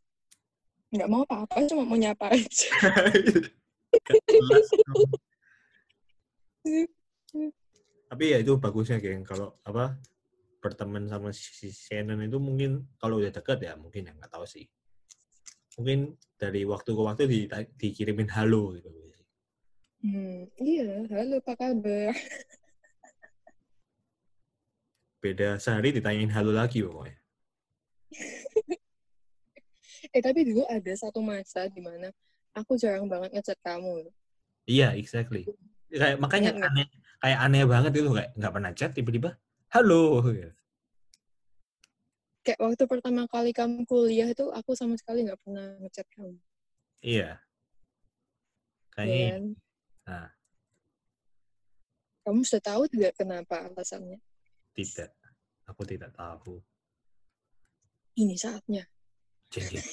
Nggak 0.91 1.10
mau 1.12 1.22
apa-apa, 1.22 1.62
cuma 1.70 1.86
mau 1.86 2.00
nyapa 2.00 2.34
aja. 2.34 2.74
Tapi 8.12 8.24
ya 8.27 8.38
itu 8.43 8.60
bagusnya 8.60 9.00
geng 9.00 9.24
kalau 9.24 9.55
apa 9.63 9.96
berteman 10.62 11.08
sama 11.08 11.34
si 11.34 11.72
Shannon 11.74 12.22
itu 12.22 12.38
mungkin 12.38 12.86
kalau 13.01 13.17
udah 13.17 13.34
deket 13.34 13.65
ya 13.65 13.74
mungkin 13.79 14.10
ya 14.10 14.13
nggak 14.13 14.29
tahu 14.29 14.46
sih. 14.46 14.67
Mungkin 15.79 16.20
dari 16.36 16.67
waktu 16.67 16.91
ke 16.91 17.01
waktu 17.01 17.24
di, 17.25 17.48
dikirimin 17.79 18.27
halo 18.36 18.75
gitu. 18.75 18.89
Hmm, 20.01 20.50
iya, 20.58 21.05
halo 21.13 21.38
apa 21.46 21.53
kabar? 21.53 22.17
Beda 25.22 25.62
sehari 25.62 25.93
ditanyain 25.93 26.34
halo 26.34 26.50
lagi 26.50 26.81
pokoknya. 26.81 27.17
Eh 30.10 30.17
tapi 30.17 30.41
dulu 30.41 30.65
ada 30.65 30.91
satu 30.98 31.22
masa 31.22 31.70
di 31.70 31.77
mana 31.77 32.10
aku 32.58 32.74
jarang 32.74 33.05
banget 33.05 33.29
ngechat 33.38 33.62
kamu. 33.62 34.10
Iya, 34.65 34.98
exactly. 34.98 35.46
Kayak 35.93 36.17
makanya 36.17 36.58
nggak? 36.58 36.72
aneh, 36.74 36.88
kayak 37.22 37.39
aneh 37.46 37.63
banget 37.70 37.91
itu 38.01 38.10
kayak 38.10 38.34
nggak 38.34 38.53
pernah 38.58 38.72
chat 38.74 38.91
tiba-tiba 38.98 39.38
halo. 39.70 40.25
gitu. 40.34 40.51
Kayak 42.41 42.60
waktu 42.60 42.84
pertama 42.89 43.29
kali 43.29 43.53
kamu 43.53 43.86
kuliah 43.86 44.25
itu 44.34 44.50
aku 44.50 44.74
sama 44.74 44.98
sekali 44.98 45.22
nggak 45.29 45.38
pernah 45.46 45.77
ngechat 45.86 46.10
kamu. 46.17 46.41
Iya. 47.05 47.38
ya 47.38 47.38
Kayaknya 48.98 49.29
kan? 49.38 49.43
Nah. 50.11 50.27
Kamu 52.27 52.43
sudah 52.43 52.59
tahu 52.59 52.83
tidak 52.91 53.15
kenapa 53.15 53.71
alasannya? 53.71 54.19
tidak. 54.75 55.11
Aku 55.67 55.87
tidak 55.87 56.11
tahu. 56.15 56.59
Ini 58.19 58.35
saatnya. 58.35 58.83
Jadi 59.51 59.79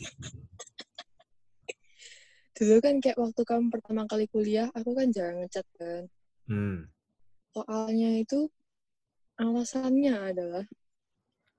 Dulu 2.58 2.82
kan 2.82 2.98
kayak 2.98 3.18
waktu 3.22 3.42
kamu 3.46 3.70
pertama 3.70 4.02
kali 4.10 4.26
kuliah, 4.26 4.66
aku 4.74 4.90
kan 4.98 5.14
jarang 5.14 5.46
ngechat 5.46 5.62
kan. 5.78 6.10
hmm. 6.50 6.90
Soalnya 7.54 8.18
itu 8.18 8.50
alasannya 9.38 10.14
adalah 10.34 10.66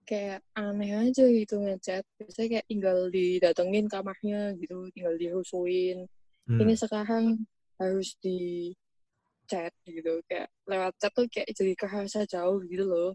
kayak 0.04 0.44
aneh 0.60 0.92
aja 0.92 1.24
gitu 1.24 1.64
ngechat. 1.64 2.04
Biasanya 2.20 2.60
kayak 2.60 2.68
tinggal 2.68 3.08
didatengin 3.08 3.88
kamarnya 3.88 4.52
gitu, 4.60 4.92
tinggal 4.92 5.16
dirusuin. 5.16 6.04
hmm. 6.52 6.60
Ini 6.60 6.76
sekarang 6.76 7.48
harus 7.80 8.14
di 8.20 8.72
chat 9.50 9.74
gitu 9.88 10.22
kayak 10.30 10.52
lewat 10.70 10.94
chat 11.02 11.12
tuh 11.16 11.26
kayak 11.26 11.50
jadi 11.58 11.74
kerasa 11.74 12.22
jauh 12.30 12.62
gitu 12.70 12.86
loh. 12.86 13.12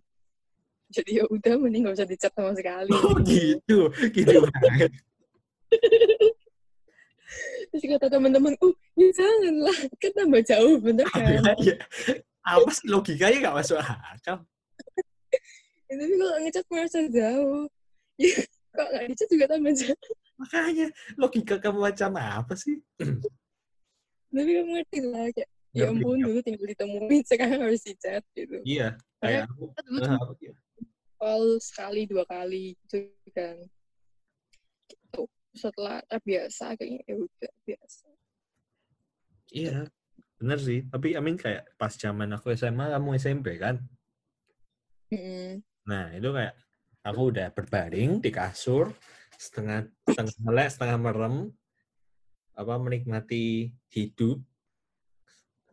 Jadi 0.90 1.22
ya 1.22 1.24
udah 1.30 1.54
mending 1.56 1.88
gak 1.88 1.96
usah 2.02 2.08
di 2.08 2.16
chat 2.18 2.32
sama 2.34 2.52
sekali. 2.52 2.92
Oh 2.92 3.16
gitu, 3.22 3.88
gitu 4.12 4.36
banget. 4.50 4.92
Terus 7.70 7.82
kata 7.98 8.06
teman-teman, 8.06 8.54
uh, 8.62 8.74
ya 8.94 9.08
janganlah, 9.10 9.78
kan 9.98 10.12
tambah 10.14 10.42
jauh, 10.46 10.76
bener 10.78 11.06
kan? 11.10 11.56
Iya. 11.58 11.74
Apa 12.44 12.70
sih 12.70 12.86
logikanya 12.86 13.36
nggak 13.48 13.56
masuk 13.62 13.78
akal? 13.80 14.38
Ya, 15.84 16.00
tapi 16.00 16.16
kalau 16.16 16.34
ngechat 16.40 16.66
merasa 16.72 16.98
jauh, 17.12 17.62
ya 18.16 18.34
kok 18.74 18.88
nggak 18.88 19.04
di 19.04 19.14
chat 19.14 19.28
juga 19.28 19.44
tambah 19.52 19.72
jauh. 19.76 20.00
Makanya 20.40 20.86
logika 21.20 21.54
kamu 21.60 21.78
macam 21.92 22.10
apa 22.16 22.54
sih? 22.56 22.80
Tapi 24.34 24.50
kamu 24.50 24.70
ngerti 24.74 24.98
lah, 25.06 25.26
kayak, 25.30 25.50
ya 25.70 25.86
ampun, 25.90 26.18
dulu 26.18 26.38
tinggal 26.42 26.66
ditemuin, 26.74 27.22
sekarang 27.30 27.60
harus 27.62 27.82
di 27.86 27.94
chat 27.94 28.24
gitu. 28.34 28.58
Iya, 28.66 28.98
kayak 29.22 29.46
aku. 29.46 29.64
Dulu 29.86 29.98
eh, 30.02 30.54
call 31.14 31.44
sekali, 31.62 32.02
dua 32.10 32.24
kali, 32.26 32.74
gitu 32.74 33.14
kan. 33.30 33.56
Gitu. 34.90 35.22
Setelah 35.54 36.02
terbiasa, 36.10 36.74
kayaknya 36.74 37.00
ya 37.06 37.14
udah 37.14 37.52
biasa. 37.62 38.06
Iya, 39.54 39.78
bener 40.42 40.58
sih. 40.58 40.82
Tapi 40.90 41.14
I 41.14 41.22
mean 41.22 41.38
kayak 41.38 41.78
pas 41.78 41.94
zaman 41.94 42.34
aku 42.34 42.50
SMA, 42.58 42.90
kamu 42.90 43.08
SMP 43.22 43.54
kan? 43.62 43.78
Mm-mm. 45.14 45.62
Nah, 45.86 46.10
itu 46.10 46.28
kayak 46.34 46.58
aku 47.06 47.20
udah 47.30 47.54
berbaring 47.54 48.18
di 48.18 48.30
kasur, 48.34 48.90
setengah 49.38 49.86
setengah 50.10 50.34
melek, 50.42 50.68
setengah 50.74 50.98
merem, 50.98 51.34
apa 52.54 52.74
menikmati 52.78 53.74
hidup, 53.90 54.38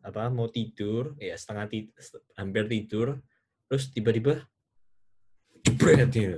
apa 0.01 0.33
mau 0.33 0.49
tidur, 0.49 1.13
ya 1.21 1.37
setengah 1.37 1.69
ti- 1.69 1.93
hampir 2.33 2.65
tidur, 2.65 3.21
terus 3.69 3.93
tiba-tiba 3.93 4.41
jebret 5.61 6.09
gitu. 6.09 6.37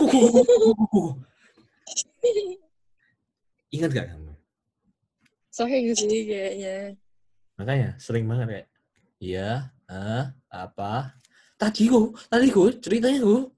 Ingat 3.70 3.90
gak 3.94 4.06
kamu? 4.10 4.32
Sering 5.52 5.86
sih 5.94 6.26
kayaknya. 6.26 6.96
Makanya 7.60 8.00
sering 8.00 8.24
banget 8.24 8.46
kayak, 8.48 8.68
iya, 9.20 9.68
ah, 9.86 10.32
apa? 10.48 11.14
Tadi 11.60 11.92
kok, 11.92 12.16
tadi 12.32 12.48
kok, 12.48 12.80
ceritanya 12.80 13.20
kok. 13.20 13.52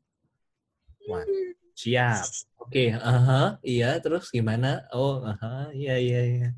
Siap. 1.83 2.27
Oke, 2.63 2.95
aha, 2.95 3.59
iya, 3.67 3.99
terus 3.99 4.31
gimana? 4.31 4.87
Oh, 4.95 5.27
aha, 5.27 5.75
iya, 5.75 5.99
iya, 5.99 6.21
iya. 6.23 6.49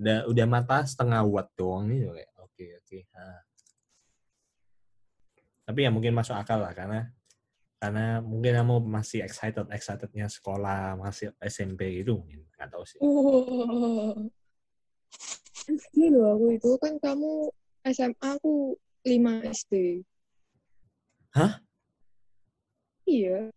Udah, 0.00 0.18
udah 0.32 0.46
mata 0.48 0.80
setengah 0.88 1.20
watt 1.28 1.52
doang 1.52 1.84
nih, 1.92 2.08
oke, 2.40 2.64
oke. 2.80 2.98
ah. 3.12 3.40
Tapi 5.68 5.78
ya 5.84 5.90
mungkin 5.92 6.16
masuk 6.16 6.34
akal 6.34 6.64
lah, 6.64 6.72
karena 6.72 7.12
karena 7.80 8.20
mungkin 8.20 8.52
kamu 8.60 8.76
masih 8.84 9.24
excited 9.24 9.64
excitednya 9.72 10.28
sekolah 10.28 11.00
masih 11.00 11.32
SMP 11.40 12.04
gitu 12.04 12.20
mungkin 12.20 12.44
nggak 12.52 12.68
tahu 12.68 12.84
sih. 12.84 13.00
SD 15.64 16.12
loh 16.12 16.36
aku 16.36 16.60
itu 16.60 16.70
kan 16.76 17.00
kamu 17.00 17.48
SMA 17.88 18.28
aku 18.36 18.76
5 19.06 19.32
SD. 19.48 20.04
Hah? 21.32 21.64
Iya. 23.08 23.48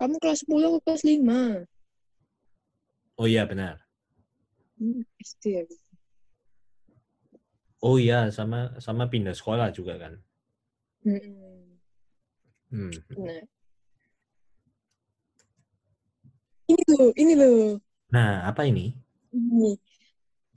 Kamu 0.00 0.16
kelas 0.22 0.38
10 0.42 0.64
aku 0.68 0.78
kelas 0.84 1.02
5. 1.04 1.40
oh 3.20 3.26
iya 3.28 3.44
benar 3.50 3.76
Hmm, 4.80 5.04
SD 5.20 5.44
ya. 5.60 5.62
oh 7.84 7.96
iya 8.00 8.32
sama 8.32 8.80
sama 8.80 9.04
pindah 9.12 9.36
sekolah 9.36 9.68
juga 9.76 9.94
kan 10.00 10.12
Mm-mm. 11.04 11.80
hmm. 12.72 12.92
Nah. 13.20 13.44
Ini 16.70 16.82
loh, 16.94 17.10
ini 17.18 17.32
loh. 17.34 17.76
nah 18.14 18.46
apa 18.48 18.62
ini 18.66 18.94
Ini. 19.34 19.74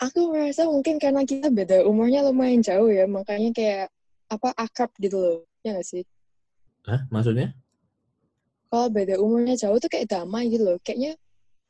Aku 0.03 0.19
merasa 0.34 0.67
mungkin 0.67 0.99
karena 0.99 1.23
kita 1.23 1.47
beda 1.53 1.86
umurnya 1.88 2.25
lumayan 2.27 2.60
jauh 2.65 2.89
ya, 2.91 3.06
makanya 3.08 3.49
kayak 3.56 3.86
apa 4.34 4.49
akrab 4.58 4.91
gitu 4.99 5.17
loh. 5.19 5.38
Ya 5.63 5.75
nggak 5.77 5.88
sih? 5.88 6.03
Hah? 6.88 7.08
maksudnya 7.13 7.56
kalau 8.73 8.89
beda 8.89 9.21
umurnya 9.21 9.53
jauh 9.53 9.77
tuh 9.77 9.86
kayak 9.86 10.09
damai 10.09 10.49
gitu 10.49 10.65
loh. 10.65 10.81
Kayaknya 10.81 11.13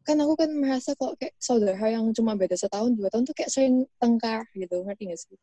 kan 0.08 0.16
aku 0.24 0.40
kan 0.40 0.56
merasa 0.56 0.96
kok 0.96 1.20
kayak 1.20 1.36
saudara 1.36 1.76
yang 1.92 2.08
cuma 2.16 2.32
beda 2.40 2.56
setahun 2.56 2.96
dua 2.96 3.12
tahun 3.12 3.28
tuh 3.28 3.36
kayak 3.36 3.52
sering 3.52 3.84
tengkar 4.00 4.48
gitu 4.56 4.88
ngerti 4.88 5.12
gak 5.12 5.20
sih? 5.20 5.36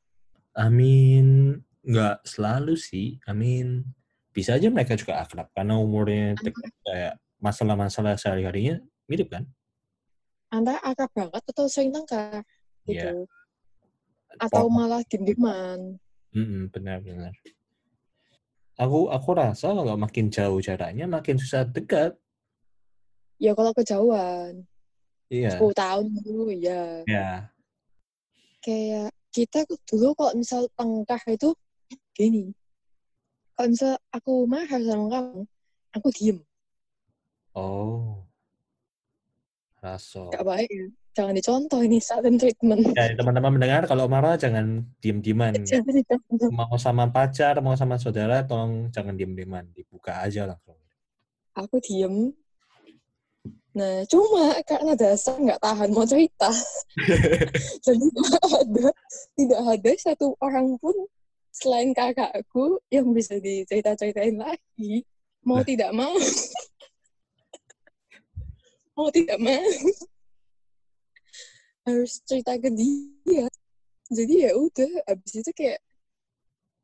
Amin 0.57 1.61
nggak 1.85 2.25
selalu 2.25 2.81
sih. 2.81 3.21
Amin 3.29 3.85
bisa 4.33 4.57
aja 4.57 4.73
mereka 4.73 4.97
juga 4.97 5.21
akrab 5.21 5.53
karena 5.53 5.77
umurnya 5.77 6.41
kayak 6.89 7.21
masalah-masalah 7.45 8.17
sehari-harinya 8.17 8.81
mirip 9.05 9.29
kan? 9.29 9.45
Antara 10.49 10.81
akrab 10.81 11.13
banget 11.13 11.45
atau 11.45 11.69
sering 11.69 11.93
tengkar 11.93 12.41
gitu. 12.89 13.29
Atau 14.41 14.65
Pokok- 14.65 14.73
malah 14.73 15.05
diem-dieman. 15.05 16.01
Mm-mm, 16.33 16.73
benar-benar. 16.73 17.37
Aku 18.81 19.13
aku 19.13 19.37
rasa 19.37 19.77
kalau 19.77 19.93
makin 19.93 20.33
jauh 20.33 20.57
jaraknya 20.57 21.05
makin 21.05 21.37
susah 21.37 21.69
dekat. 21.69 22.17
Ya 23.37 23.53
kalau 23.53 23.77
kejauhan, 23.77 24.65
Iya. 25.29 25.55
10 25.55 25.73
tahun 25.77 26.05
dulu 26.25 26.49
ya. 26.51 27.05
Ya. 27.05 27.53
Kayak 28.65 29.13
kita 29.31 29.69
dulu 29.87 30.17
kalau 30.17 30.33
misal 30.35 30.67
tengkar 30.75 31.21
itu 31.29 31.53
gini. 32.17 32.57
Kalau 33.55 33.69
misal 33.71 33.95
aku 34.11 34.49
marah 34.49 34.81
sama 34.81 35.07
kamu, 35.13 35.41
aku 35.95 36.09
diem. 36.17 36.39
Oh. 37.55 38.25
Raso. 39.81 40.29
Gak 40.33 40.45
baik 40.45 40.69
ya. 40.69 40.89
Jangan 41.11 41.35
dicontoh 41.35 41.83
ini 41.83 41.99
silent 41.99 42.39
treatment. 42.39 42.95
Ya, 42.95 43.11
teman-teman 43.19 43.59
mendengar 43.59 43.83
kalau 43.91 44.07
marah 44.07 44.39
jangan 44.39 44.87
diem-dieman. 45.03 45.59
Jangan. 45.67 46.07
Mau 46.55 46.79
sama 46.79 47.11
pacar, 47.11 47.59
mau 47.59 47.75
sama 47.75 47.99
saudara, 47.99 48.47
tolong 48.47 48.95
jangan 48.95 49.19
diem-dieman. 49.19 49.75
Dibuka 49.75 50.23
aja 50.23 50.47
langsung. 50.47 50.79
Aku 51.59 51.83
diem. 51.83 52.31
Nah, 53.71 54.03
cuma 54.11 54.59
karena 54.67 54.99
dasar 54.99 55.39
nggak 55.39 55.63
tahan 55.63 55.91
mau 55.95 56.07
cerita. 56.07 56.51
Jadi 57.87 58.07
tidak 58.11 58.47
ada, 58.51 58.89
tidak 59.39 59.63
ada 59.63 59.91
satu 59.99 60.35
orang 60.43 60.75
pun 60.79 60.95
selain 61.55 61.95
kakakku 61.95 62.79
yang 62.91 63.11
bisa 63.11 63.39
dicerita-ceritain 63.39 64.39
lagi. 64.39 65.07
Mau 65.43 65.63
tidak 65.63 65.91
mau. 65.95 66.15
mau 68.99 69.09
tidak 69.11 69.39
mau. 69.39 69.71
Harus 71.91 72.23
cerita 72.23 72.55
ke 72.55 72.71
dia. 72.71 73.51
Jadi 74.15 74.47
ya 74.47 74.55
udah, 74.55 75.11
abis 75.11 75.43
itu 75.43 75.51
kayak 75.51 75.83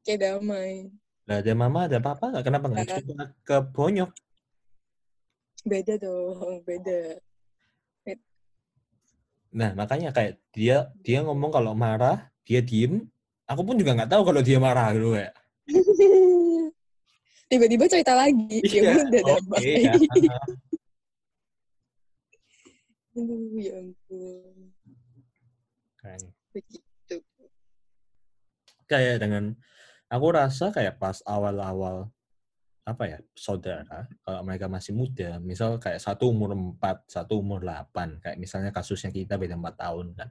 kayak 0.03 0.19
damai. 0.19 0.91
Lah 1.31 1.39
ada 1.39 1.53
mama, 1.55 1.87
ada 1.87 2.03
papa 2.03 2.35
nggak? 2.35 2.43
Kenapa 2.43 2.67
nggak 2.67 2.87
cerita 2.91 3.25
ke 3.47 3.57
bonyok? 3.71 4.11
Beda 5.63 5.95
dong, 5.99 6.63
beda. 6.67 7.23
Nah, 9.55 9.71
makanya 9.79 10.11
kayak 10.11 10.43
dia 10.51 10.91
dia 11.07 11.23
ngomong 11.23 11.55
kalau 11.55 11.71
marah, 11.79 12.27
dia 12.43 12.59
diem. 12.59 13.07
Aku 13.47 13.63
pun 13.63 13.79
juga 13.79 13.95
nggak 13.95 14.11
tahu 14.11 14.23
kalau 14.27 14.43
dia 14.43 14.59
marah 14.59 14.91
gitu 14.91 15.15
kayak. 15.15 15.35
Tiba-tiba 17.51 17.87
cerita 17.87 18.19
lagi. 18.19 18.59
Ya 18.67 18.83
udah 19.07 19.23
oke, 19.23 19.47
damai. 19.47 19.87
ya. 19.87 19.95
Aduh, 23.17 23.57
ya 23.57 23.73
ampun. 23.81 24.56
Kayaknya. 26.07 26.33
Begitu. 26.55 27.17
kayak 28.87 29.19
dengan 29.19 29.59
aku 30.07 30.27
rasa 30.31 30.71
kayak 30.71 31.03
pas 31.03 31.19
awal-awal 31.27 32.07
apa 32.87 33.03
ya 33.11 33.19
saudara 33.35 34.07
kalau 34.23 34.47
mereka 34.47 34.71
masih 34.71 34.95
muda 34.95 35.43
misal 35.43 35.83
kayak 35.83 35.99
satu 35.99 36.31
umur 36.31 36.55
4 36.55 37.03
satu 37.11 37.43
umur 37.43 37.67
8 37.67 38.23
kayak 38.23 38.39
misalnya 38.39 38.71
kasusnya 38.71 39.11
kita 39.11 39.35
beda 39.35 39.59
4 39.59 39.75
tahun 39.75 40.15
kan 40.15 40.31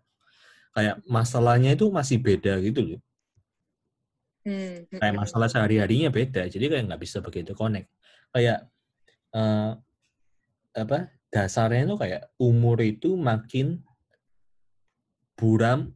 kayak 0.71 0.95
masalahnya 1.03 1.75
itu 1.75 1.91
masih 1.91 2.23
beda 2.23 2.63
gitu 2.63 2.95
loh 2.95 3.01
Hmm, 4.45 4.85
kayak 4.93 5.17
masalah 5.17 5.49
sehari-harinya 5.49 6.13
beda 6.13 6.45
jadi 6.45 6.69
kayak 6.69 6.85
nggak 6.85 7.01
bisa 7.01 7.17
begitu 7.17 7.57
connect 7.57 7.89
kayak 8.29 8.69
eh, 9.33 9.71
apa 10.77 11.09
dasarnya 11.33 11.89
itu 11.89 11.95
kayak 11.97 12.29
umur 12.37 12.77
itu 12.85 13.17
makin 13.17 13.81
buram 15.35 15.91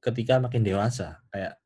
ketika 0.00 0.38
makin 0.38 0.62
dewasa 0.62 1.18
kayak 1.34 1.58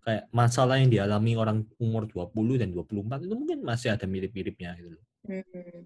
kayak 0.00 0.24
masalah 0.32 0.80
yang 0.80 0.88
dialami 0.88 1.36
orang 1.36 1.66
umur 1.76 2.08
20 2.08 2.62
dan 2.62 2.70
24 2.72 3.26
itu 3.26 3.34
mungkin 3.36 3.58
masih 3.60 3.92
ada 3.92 4.06
mirip-miripnya 4.08 4.72
gitu 4.80 4.96
loh. 4.96 5.04
Hmm, 5.28 5.44
hmm. 5.44 5.80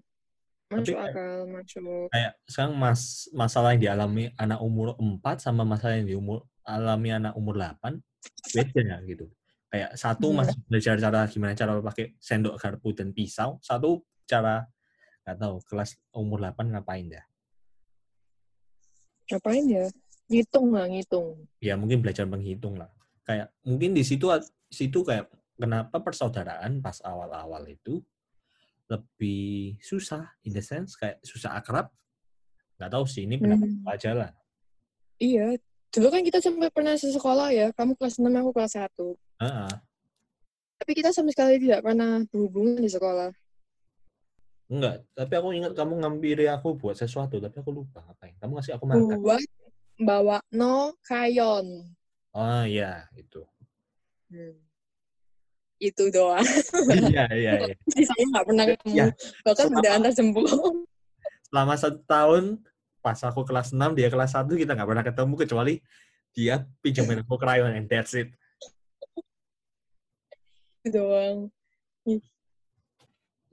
Tapi 0.65 0.91
kayak- 0.97 1.13
akal, 1.13 1.37
masuk. 1.51 2.05
Kayak 2.09 2.31
sekarang 2.49 2.73
mas 2.79 3.01
masalah 3.35 3.69
yang 3.75 3.81
dialami 3.85 4.23
anak 4.39 4.59
umur 4.63 4.95
4 4.97 5.43
sama 5.43 5.61
masalah 5.67 5.99
yang 5.99 6.07
dialami 6.09 7.09
anak 7.11 7.33
umur 7.37 7.59
8 7.59 7.99
beda 8.55 8.81
ya 8.81 8.97
gitu. 9.05 9.25
Kayak 9.69 9.91
satu 9.99 10.31
Iya. 10.31 10.37
masih 10.39 10.57
belajar 10.71 10.95
cara 10.97 11.19
gimana 11.27 11.51
cara 11.53 11.71
pakai 11.83 12.05
sendok 12.17 12.55
garpu 12.57 12.95
dan 12.95 13.11
pisau, 13.11 13.59
satu 13.59 14.01
cara 14.25 14.63
nggak 15.27 15.37
tahu 15.37 15.55
kelas 15.67 15.97
umur 16.15 16.39
8 16.39 16.71
ngapain 16.71 17.05
dah. 17.11 17.25
Ngapain 19.25 19.65
ya? 19.65 19.85
Ngitung 20.25 20.73
lah, 20.73 20.85
ngitung. 20.89 21.37
Ya 21.61 21.77
mungkin 21.77 22.01
belajar 22.01 22.25
menghitung 22.25 22.75
lah. 22.75 22.89
Kayak 23.25 23.53
mungkin 23.61 23.93
di 23.93 24.01
situ 24.01 24.29
situ 24.69 25.05
kayak 25.05 25.29
kenapa 25.57 26.01
persaudaraan 26.01 26.81
pas 26.81 26.97
awal-awal 27.05 27.61
itu 27.69 28.01
lebih 28.85 29.77
susah 29.81 30.29
in 30.45 30.53
the 30.53 30.61
sense 30.61 30.93
kayak 30.97 31.17
susah 31.25 31.57
akrab. 31.57 31.89
Nggak 32.77 32.91
tahu 32.91 33.05
sih 33.09 33.25
ini 33.25 33.37
pendapat 33.37 33.69
Hmm. 33.69 33.87
aja 33.89 34.11
lah. 34.13 34.31
Iya. 35.17 35.57
Dulu 35.89 36.11
kan 36.11 36.21
kita 36.27 36.43
sampai 36.43 36.67
pernah 36.69 36.93
sekolah 36.99 37.49
ya. 37.55 37.71
Kamu 37.71 37.95
kelas 37.95 38.19
6, 38.19 38.35
aku 38.35 38.51
kelas 38.51 38.73
1. 38.75 39.15
Heeh. 39.39 39.71
Tapi 40.75 40.91
kita 40.91 41.15
sama 41.15 41.31
sekali 41.31 41.55
tidak 41.55 41.87
pernah 41.87 42.19
berhubungan 42.27 42.83
di 42.83 42.91
sekolah. 42.91 43.31
Enggak, 44.65 45.05
tapi 45.13 45.33
aku 45.37 45.53
ingat 45.55 45.71
kamu 45.77 46.03
ngampiri 46.03 46.49
aku 46.49 46.73
buat 46.75 46.97
sesuatu, 46.97 47.37
tapi 47.37 47.53
aku 47.61 47.69
lupa 47.71 48.01
ngapain. 48.01 48.33
Kamu 48.41 48.51
ngasih 48.59 48.75
aku 48.75 48.85
makan. 48.89 49.21
Buat 49.23 49.45
bawa 49.95 50.43
no 50.51 50.95
krayon. 51.03 51.95
Oh 52.35 52.63
iya, 52.67 53.07
itu. 53.15 53.41
Hmm. 54.27 54.59
Itu 55.79 56.07
doang. 56.11 56.43
iya, 57.11 57.27
iya, 57.31 57.53
iya. 57.63 57.75
Sisanya 57.95 58.25
nggak 58.31 58.45
pernah 58.47 58.65
ketemu. 58.67 58.95
Ya, 58.95 59.05
Bahkan 59.43 59.65
selama- 59.67 59.79
udah 59.79 59.91
antar 59.95 60.11
jempol. 60.11 60.45
Selama 61.47 61.73
satu 61.79 61.99
tahun, 62.03 62.43
pas 62.99 63.19
aku 63.23 63.41
kelas 63.47 63.71
6, 63.71 63.95
dia 63.95 64.09
kelas 64.11 64.35
1, 64.35 64.51
kita 64.59 64.75
nggak 64.75 64.89
pernah 64.89 65.05
ketemu, 65.05 65.33
kecuali 65.39 65.73
dia 66.35 66.67
pinjamin 66.83 67.23
aku 67.23 67.39
krayon, 67.39 67.71
and 67.71 67.87
that's 67.87 68.11
it. 68.11 68.35
Itu 70.83 70.99
doang. 70.99 71.47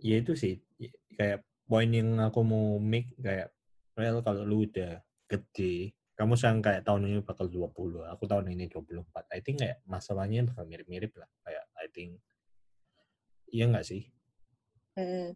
Ya 0.03 0.19
itu 0.19 0.35
sih, 0.35 0.59
kayak 1.15 1.47
poin 1.71 1.87
yang 1.87 2.19
aku 2.19 2.43
mau 2.43 2.83
make, 2.83 3.15
kayak, 3.23 3.55
well, 3.95 4.19
kalau 4.27 4.43
lu 4.43 4.67
udah 4.67 4.99
gede, 5.31 5.95
kamu 6.13 6.37
sekarang 6.37 6.61
kayak 6.61 6.83
tahun 6.85 7.09
ini 7.09 7.19
bakal 7.25 7.49
20, 7.49 8.05
aku 8.05 8.25
tahun 8.29 8.53
ini 8.53 8.69
24. 8.69 9.33
I 9.33 9.41
think 9.41 9.65
kayak 9.65 9.81
masalahnya 9.89 10.45
bakal 10.45 10.69
mirip-mirip 10.69 11.13
lah. 11.17 11.29
Kayak, 11.41 11.65
I 11.81 11.87
think, 11.89 12.21
iya 13.49 13.65
nggak 13.69 13.87
sih? 13.87 14.13
Hmm. 14.93 15.33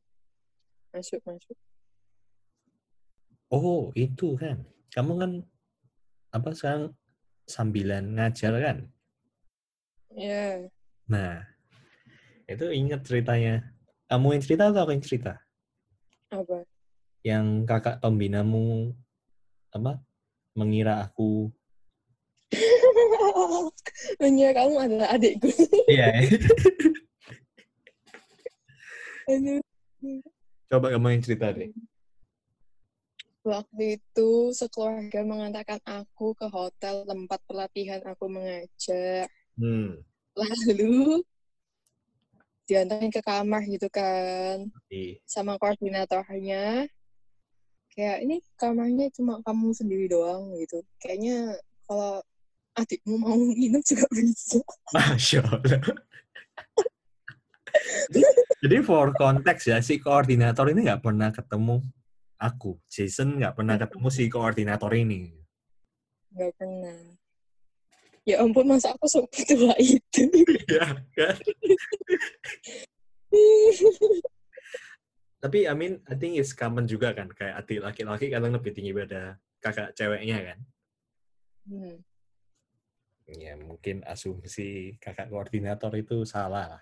Masuk, 0.92 1.20
masuk. 1.24 1.56
Oh, 3.48 3.88
itu 3.96 4.36
kan. 4.36 4.68
Kamu 4.92 5.12
kan 5.16 5.32
apa 6.32 6.50
sekarang 6.52 6.92
sambilan 7.48 8.16
ngajar 8.16 8.52
kan? 8.60 8.78
Ya. 10.12 10.66
Nah, 11.08 11.44
itu 12.48 12.66
ingat 12.72 13.04
ceritanya. 13.06 13.74
Kamu 14.06 14.38
yang 14.38 14.42
cerita 14.42 14.70
atau 14.70 14.86
aku 14.86 14.94
yang 14.94 15.04
cerita? 15.04 15.32
Apa? 16.30 16.62
Yang 17.26 17.46
kakak 17.66 17.98
pembinamu 17.98 18.94
apa? 19.74 20.05
Mengira 20.56 21.04
aku 21.04 21.52
Mengira 24.22 24.54
kamu 24.56 24.74
adalah 24.78 25.08
adikku. 25.12 25.50
Iya. 25.90 26.08
Coba 30.70 30.86
kamu 30.94 31.06
yang 31.18 31.22
cerita 31.22 31.50
deh. 31.50 31.70
Waktu 33.46 34.02
itu 34.02 34.50
sekeluarga 34.50 35.22
mengantarkan 35.22 35.78
aku 35.86 36.34
ke 36.34 36.50
hotel 36.50 37.06
tempat 37.06 37.38
pelatihan 37.46 38.02
aku 38.02 38.26
mengajar. 38.26 39.30
Hmm. 39.54 40.02
Lalu 40.34 41.22
diantarin 42.66 43.14
ke 43.14 43.22
kamar 43.22 43.62
gitu 43.70 43.86
kan 43.86 44.66
Di 44.90 45.22
sama 45.22 45.54
koordinatornya. 45.62 46.90
Kayak 47.96 48.18
ini 48.28 48.36
kamarnya 48.60 49.08
cuma 49.16 49.40
kamu 49.40 49.72
sendiri 49.72 50.04
doang 50.12 50.52
gitu. 50.60 50.84
Kayaknya 51.00 51.56
kalau 51.88 52.20
adikmu 52.76 53.16
mau 53.16 53.32
nginep 53.32 53.80
juga 53.80 54.04
bisa. 54.12 54.60
Masya 54.92 55.40
Allah. 55.48 55.80
Jadi 58.60 58.76
for 58.84 59.16
konteks 59.16 59.72
ya, 59.72 59.80
si 59.80 59.96
koordinator 59.96 60.68
ini 60.68 60.84
nggak 60.84 61.00
pernah 61.00 61.32
ketemu 61.32 61.80
aku. 62.36 62.76
Jason 62.84 63.40
nggak 63.40 63.56
pernah 63.56 63.80
ketemu 63.80 64.08
si 64.12 64.28
koordinator 64.28 64.92
ini. 64.92 65.32
Nggak 66.36 66.52
pernah. 66.60 67.00
Ya 68.26 68.42
ampun, 68.42 68.66
masa 68.68 68.92
aku 68.92 69.08
setua 69.08 69.72
itu? 69.80 70.26
Iya, 70.66 70.98
kan? 71.16 71.36
Tapi 75.36 75.68
I 75.68 75.74
mean, 75.76 76.00
I 76.08 76.16
think 76.16 76.40
it's 76.40 76.56
common 76.56 76.88
juga 76.88 77.12
kan, 77.12 77.28
kayak 77.28 77.64
adik 77.64 77.80
laki-laki 77.84 78.32
kadang 78.32 78.56
lebih 78.56 78.72
tinggi 78.72 78.96
pada 78.96 79.36
kakak 79.60 79.92
ceweknya 79.92 80.38
kan. 80.52 80.58
Hmm. 81.66 81.96
Ya 83.26 83.58
mungkin 83.58 84.06
asumsi 84.06 84.96
kakak 85.02 85.28
koordinator 85.28 85.92
itu 85.98 86.22
salah. 86.22 86.78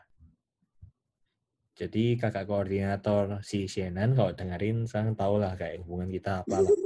Jadi 1.75 2.14
kakak 2.14 2.47
koordinator 2.47 3.43
si 3.43 3.67
Shannon 3.67 4.14
kalau 4.14 4.31
dengerin 4.31 4.87
sekarang 4.87 5.19
tau 5.19 5.35
lah 5.43 5.59
kayak 5.59 5.83
hubungan 5.83 6.07
kita 6.07 6.47
apa 6.47 6.62
lah. 6.62 6.71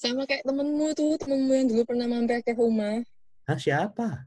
Sama 0.00 0.24
kayak 0.24 0.48
temenmu 0.48 0.96
tuh, 0.96 1.20
temenmu 1.20 1.52
yang 1.52 1.68
dulu 1.68 1.82
pernah 1.84 2.08
mampir 2.08 2.40
ke 2.40 2.56
rumah. 2.56 3.04
Hah 3.44 3.60
siapa? 3.60 4.24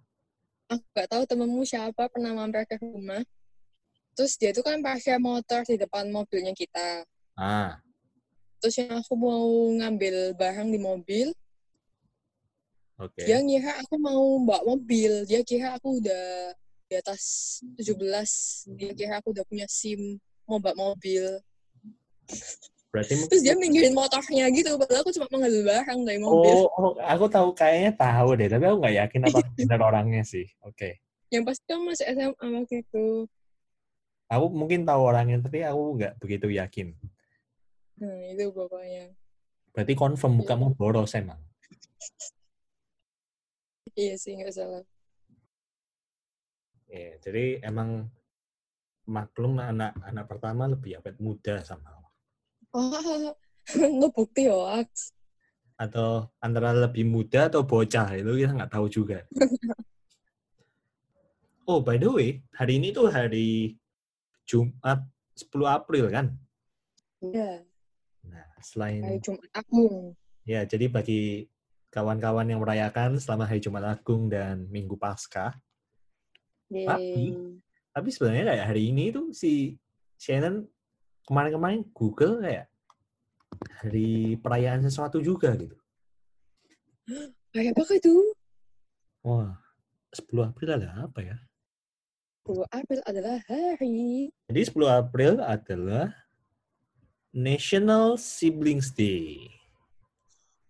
Aku 0.69 0.85
gak 0.93 1.09
tahu 1.09 1.25
temenmu 1.25 1.65
siapa 1.65 2.05
pernah 2.13 2.37
mampir 2.37 2.61
ke 2.69 2.77
rumah. 2.77 3.25
Terus 4.13 4.33
dia 4.37 4.53
tuh 4.53 4.61
kan 4.61 4.77
parkir 4.79 5.17
motor 5.17 5.65
di 5.65 5.75
depan 5.77 6.09
mobilnya 6.13 6.53
kita. 6.53 7.01
Ah, 7.33 7.81
Terus 8.63 8.79
yang 8.79 8.95
aku 8.95 9.19
mau 9.19 9.43
ngambil 9.75 10.39
barang 10.39 10.71
di 10.71 10.79
mobil, 10.79 11.27
oke. 12.95 13.19
dia 13.19 13.43
ngira 13.43 13.75
aku 13.83 13.99
mau 13.99 14.39
bawa 14.39 14.63
mobil. 14.63 15.27
Dia 15.27 15.43
kira 15.43 15.75
aku 15.75 15.99
udah 15.99 16.55
di 16.87 16.95
atas 16.95 17.21
17. 17.75 18.79
Dia 18.79 18.91
kira 18.95 19.13
aku 19.19 19.35
udah 19.35 19.43
punya 19.43 19.67
SIM, 19.67 20.15
mau 20.47 20.63
bawa 20.63 20.95
mobil. 20.95 21.27
Berarti 22.93 23.25
Terus 23.27 23.41
dia 23.43 23.57
minggirin 23.57 23.91
motornya 23.91 24.47
gitu, 24.53 24.77
padahal 24.79 25.01
aku 25.03 25.11
cuma 25.11 25.27
mengambil 25.27 25.61
barang 25.73 25.99
dari 26.07 26.19
mobil. 26.23 26.53
Oh, 26.55 26.69
oh, 26.77 26.91
aku 27.03 27.25
tahu 27.27 27.49
kayaknya 27.57 27.91
tahu 27.99 28.37
deh, 28.39 28.47
tapi 28.47 28.63
aku 28.69 28.77
nggak 28.79 28.95
yakin 28.95 29.21
apa 29.27 29.39
benar 29.59 29.79
orangnya 29.81 30.23
sih. 30.23 30.45
Oke. 30.63 31.03
Yang 31.33 31.43
pasti 31.51 31.63
kan 31.67 31.81
masih 31.83 32.05
SMA 32.15 32.45
waktu 32.47 32.75
itu. 32.85 33.27
Aku 34.33 34.49
mungkin 34.49 34.81
tahu 34.83 35.01
orangnya, 35.13 35.37
tapi 35.45 35.61
aku 35.61 36.01
nggak 36.01 36.13
begitu 36.17 36.47
yakin. 36.49 36.97
Nah, 38.01 38.17
itu 38.33 38.49
pokoknya. 38.49 39.13
Berarti 39.73 39.93
confirm 39.93 40.41
mukamu 40.41 40.73
boros 40.73 41.13
emang. 41.13 41.37
Iya 43.93 44.17
sih, 44.17 44.33
nggak 44.33 44.53
salah. 44.53 44.83
Iya, 46.89 47.17
jadi 47.21 47.61
emang 47.65 48.09
maklum 49.09 49.59
anak 49.59 49.97
anak 50.01 50.25
pertama 50.29 50.69
lebih 50.69 51.01
awet 51.01 51.19
muda 51.19 51.59
sama 51.65 51.91
Oh, 52.73 52.89
lu 54.01 54.07
bukti 54.09 54.49
ya, 54.49 54.81
Aks. 54.81 55.13
atau 55.77 56.25
antara 56.41 56.73
lebih 56.73 57.05
muda 57.05 57.49
atau 57.49 57.61
bocah 57.61 58.17
itu 58.17 58.31
kita 58.33 58.51
nggak 58.55 58.73
tahu 58.73 58.89
juga. 58.89 59.21
oh 61.69 61.85
by 61.85 62.01
the 62.01 62.09
way, 62.09 62.41
hari 62.57 62.81
ini 62.81 62.89
tuh 62.89 63.13
hari 63.13 63.77
Jumat 64.43 64.99
10 65.33 65.49
April 65.67 66.05
kan. 66.11 66.27
Iya, 67.23 67.63
Nah 68.27 68.47
selain 68.59 69.03
hari 69.03 69.19
Jumat 69.23 69.47
Agung. 69.55 70.15
ya 70.43 70.63
jadi 70.67 70.91
bagi 70.91 71.47
kawan-kawan 71.87 72.47
yang 72.47 72.59
merayakan 72.59 73.15
selama 73.19 73.47
hari 73.47 73.63
Jumat 73.63 73.83
Agung 73.87 74.27
dan 74.27 74.67
Minggu 74.67 74.99
Paskah, 74.99 75.55
Yeay. 76.67 77.35
tapi 77.93 78.09
sebenarnya 78.11 78.51
kayak 78.51 78.65
hari 78.73 78.89
ini 78.91 79.13
tuh 79.13 79.29
si 79.31 79.77
Shannon 80.17 80.65
kemarin-kemarin 81.29 81.85
Google 81.95 82.41
kayak 82.43 82.67
hari 83.79 84.35
perayaan 84.41 84.81
sesuatu 84.83 85.21
juga 85.21 85.53
gitu. 85.55 85.77
Kayak 87.53 87.77
apa 87.77 87.93
itu? 87.93 88.15
Wah, 89.23 89.55
10 90.11 90.49
April 90.49 90.69
ada 90.75 91.07
apa 91.07 91.19
ya? 91.21 91.37
10 92.43 92.67
April 92.75 92.99
adalah 93.07 93.39
hari. 93.47 94.27
Jadi 94.51 94.61
10 94.67 94.75
April 94.91 95.33
adalah 95.39 96.11
National 97.31 98.19
Siblings 98.19 98.91
Day. 98.91 99.47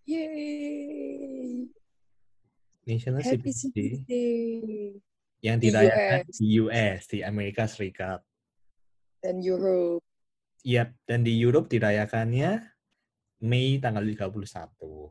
Yeay. 0.06 1.66
National 2.86 3.26
Happy 3.26 3.50
Siblings 3.50 4.06
Day 4.06 4.06
Day. 4.06 5.02
yang 5.42 5.58
Di 5.58 5.74
dirayakan 5.74 6.30
US. 6.30 6.38
di 6.38 6.48
US, 6.62 7.02
di 7.10 7.20
Amerika 7.26 7.66
Serikat. 7.66 8.22
Dan 9.18 9.42
Europe. 9.42 10.06
Yap, 10.62 10.94
dan 11.10 11.26
di 11.26 11.34
Europe 11.42 11.74
dirayakannya 11.74 12.70
Mei 13.50 13.82
tanggal 13.82 14.06
31. 14.06 15.10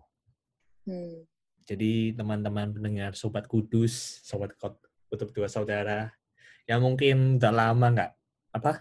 Hmm. 0.87 1.27
Jadi 1.66 2.14
teman-teman 2.14 2.70
pendengar 2.70 3.18
Sobat 3.18 3.51
Kudus, 3.51 4.22
Sobat 4.22 4.55
Kutub 5.11 5.29
Dua 5.35 5.51
Saudara, 5.51 6.21
yang 6.66 6.81
mungkin 6.83 7.42
udah 7.42 7.53
lama 7.53 7.87
nggak 7.92 8.11
apa 8.53 8.72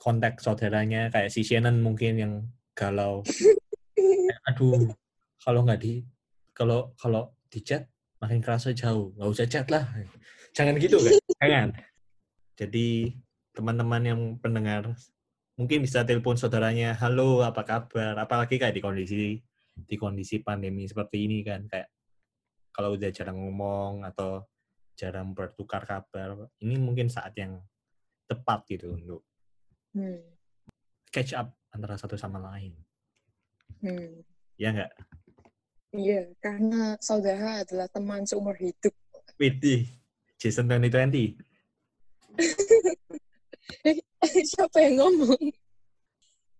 kontak 0.00 0.40
saudaranya 0.40 1.08
kayak 1.08 1.32
si 1.32 1.40
Shannon 1.40 1.80
mungkin 1.80 2.20
yang 2.20 2.32
galau. 2.76 3.24
Aduh, 4.50 4.92
kalau 5.40 5.64
nggak 5.64 5.80
di 5.80 6.04
kalau 6.52 6.92
kalau 7.00 7.32
di 7.48 7.64
chat 7.64 7.88
makin 8.20 8.44
kerasa 8.44 8.76
jauh, 8.76 9.16
nggak 9.16 9.30
usah 9.32 9.46
chat 9.48 9.66
lah. 9.72 9.88
Jangan 10.52 10.76
gitu 10.76 11.00
kan, 11.00 11.14
jangan. 11.40 11.68
Jadi 12.54 13.16
teman-teman 13.54 14.02
yang 14.04 14.20
pendengar 14.42 14.92
mungkin 15.56 15.80
bisa 15.80 16.04
telepon 16.04 16.36
saudaranya, 16.36 16.92
halo 17.00 17.40
apa 17.40 17.64
kabar, 17.64 18.18
apalagi 18.18 18.60
kayak 18.60 18.76
di 18.76 18.82
kondisi 18.84 19.40
di 19.74 19.96
kondisi 19.98 20.38
pandemi 20.38 20.86
seperti 20.86 21.26
ini 21.26 21.42
kan 21.42 21.66
kayak 21.66 21.90
kalau 22.70 22.94
udah 22.94 23.10
jarang 23.10 23.38
ngomong 23.42 24.06
atau 24.06 24.46
jarang 24.94 25.34
bertukar 25.34 25.82
kabar, 25.86 26.50
ini 26.62 26.78
mungkin 26.78 27.10
saat 27.10 27.34
yang 27.34 27.58
tepat 28.24 28.64
gitu 28.70 28.94
untuk 28.94 29.26
Hmm. 29.94 30.18
catch 31.14 31.38
up 31.38 31.54
antara 31.70 31.94
satu 31.94 32.18
sama 32.18 32.42
lain. 32.42 32.74
Hmm. 33.78 34.26
Ya 34.58 34.74
nggak? 34.74 34.90
Iya, 35.94 36.34
karena 36.42 36.98
saudara 36.98 37.62
adalah 37.62 37.86
teman 37.86 38.26
seumur 38.26 38.58
hidup. 38.58 38.90
Widih, 39.38 39.86
Jason 40.38 40.66
2020. 40.66 41.38
Siapa 44.50 44.78
yang 44.82 44.98
ngomong? 44.98 45.42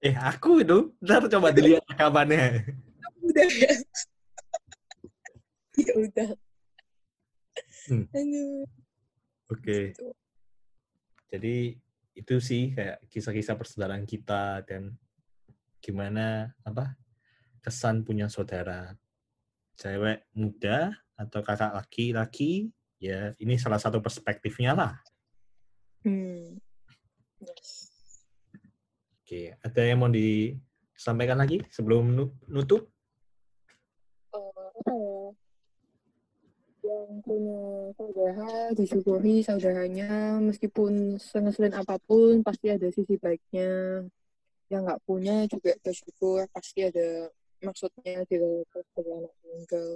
Eh, 0.05 0.15
aku 0.15 0.63
itu. 0.63 0.95
Ntar 1.03 1.27
coba 1.27 1.51
dilihat 1.51 1.83
rekamannya. 1.91 2.71
Udah 3.25 3.49
ya. 3.51 3.75
ya 5.83 5.93
udah. 5.97 6.29
Hmm. 7.89 8.07
Aduh. 8.11 8.65
Oke. 9.53 9.93
Gitu. 9.93 10.09
Jadi 11.35 11.57
itu 12.15 12.35
sih 12.39 12.71
kayak 12.73 13.03
kisah-kisah 13.11 13.59
persaudaraan 13.59 14.07
kita 14.07 14.63
dan 14.65 14.95
gimana 15.83 16.55
apa 16.63 16.95
kesan 17.61 18.07
punya 18.07 18.31
saudara 18.31 18.95
cewek 19.75 20.31
muda 20.33 20.95
atau 21.19 21.43
kakak 21.43 21.75
laki-laki 21.75 22.71
ya 23.03 23.35
ini 23.43 23.59
salah 23.59 23.83
satu 23.83 23.99
perspektifnya 23.99 24.73
lah. 24.73 24.95
Hmm. 26.07 26.57
Yes. 27.43 27.91
Oke, 29.25 29.57
ada 29.59 29.81
yang 29.83 29.99
mau 30.05 30.13
disampaikan 30.13 31.41
lagi 31.41 31.65
sebelum 31.73 32.13
nu- 32.15 32.37
nutup? 32.47 32.87
Eh, 34.37 35.29
yang 36.85 37.25
punya 37.25 37.61
saudara 37.97 38.53
disyukuri 38.77 39.41
saudaranya 39.41 40.37
meskipun 40.45 41.17
sengeselin 41.17 41.73
apa 41.73 41.97
pun 42.05 42.45
pasti 42.45 42.69
ada 42.69 42.85
sisi 42.93 43.17
baiknya 43.17 44.05
yang 44.69 44.85
nggak 44.85 45.01
punya 45.09 45.49
juga 45.49 45.73
bersyukur 45.81 46.45
pasti 46.53 46.85
ada 46.85 47.33
maksudnya 47.65 48.29
di 48.29 48.37
dalam 48.37 48.69
sebagai 48.69 49.15
anak 49.17 49.35
tunggal 49.41 49.89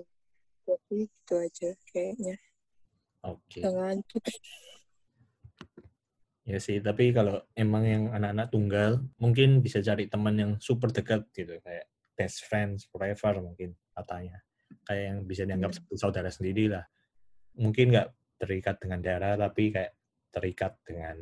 jadi 0.64 0.96
itu 1.04 1.34
aja 1.36 1.70
kayaknya 1.92 2.36
Oke. 3.28 3.60
jangan 3.60 4.00
putus 4.08 4.40
Ya 6.48 6.56
sih, 6.56 6.80
tapi 6.80 7.12
kalau 7.12 7.44
emang 7.52 7.84
yang 7.84 8.04
anak-anak 8.08 8.48
tunggal, 8.48 9.04
mungkin 9.20 9.60
bisa 9.60 9.84
cari 9.84 10.08
teman 10.08 10.32
yang 10.32 10.52
super 10.56 10.88
dekat 10.88 11.28
gitu, 11.36 11.60
kayak 11.60 11.84
best 12.16 12.48
friends 12.48 12.88
forever 12.88 13.44
mungkin 13.44 13.76
katanya. 13.92 14.40
Kayak 14.84 15.02
yang 15.12 15.18
bisa 15.28 15.42
dianggap 15.44 15.70
Hmm. 15.72 15.76
seperti 15.80 15.96
saudara 16.00 16.30
sendiri 16.32 16.64
lah. 16.72 16.84
Mungkin 17.58 17.92
nggak 17.92 18.08
terikat 18.38 18.76
dengan 18.80 19.00
darah, 19.02 19.34
tapi 19.34 19.74
kayak 19.74 19.92
terikat 20.30 20.72
dengan 20.86 21.18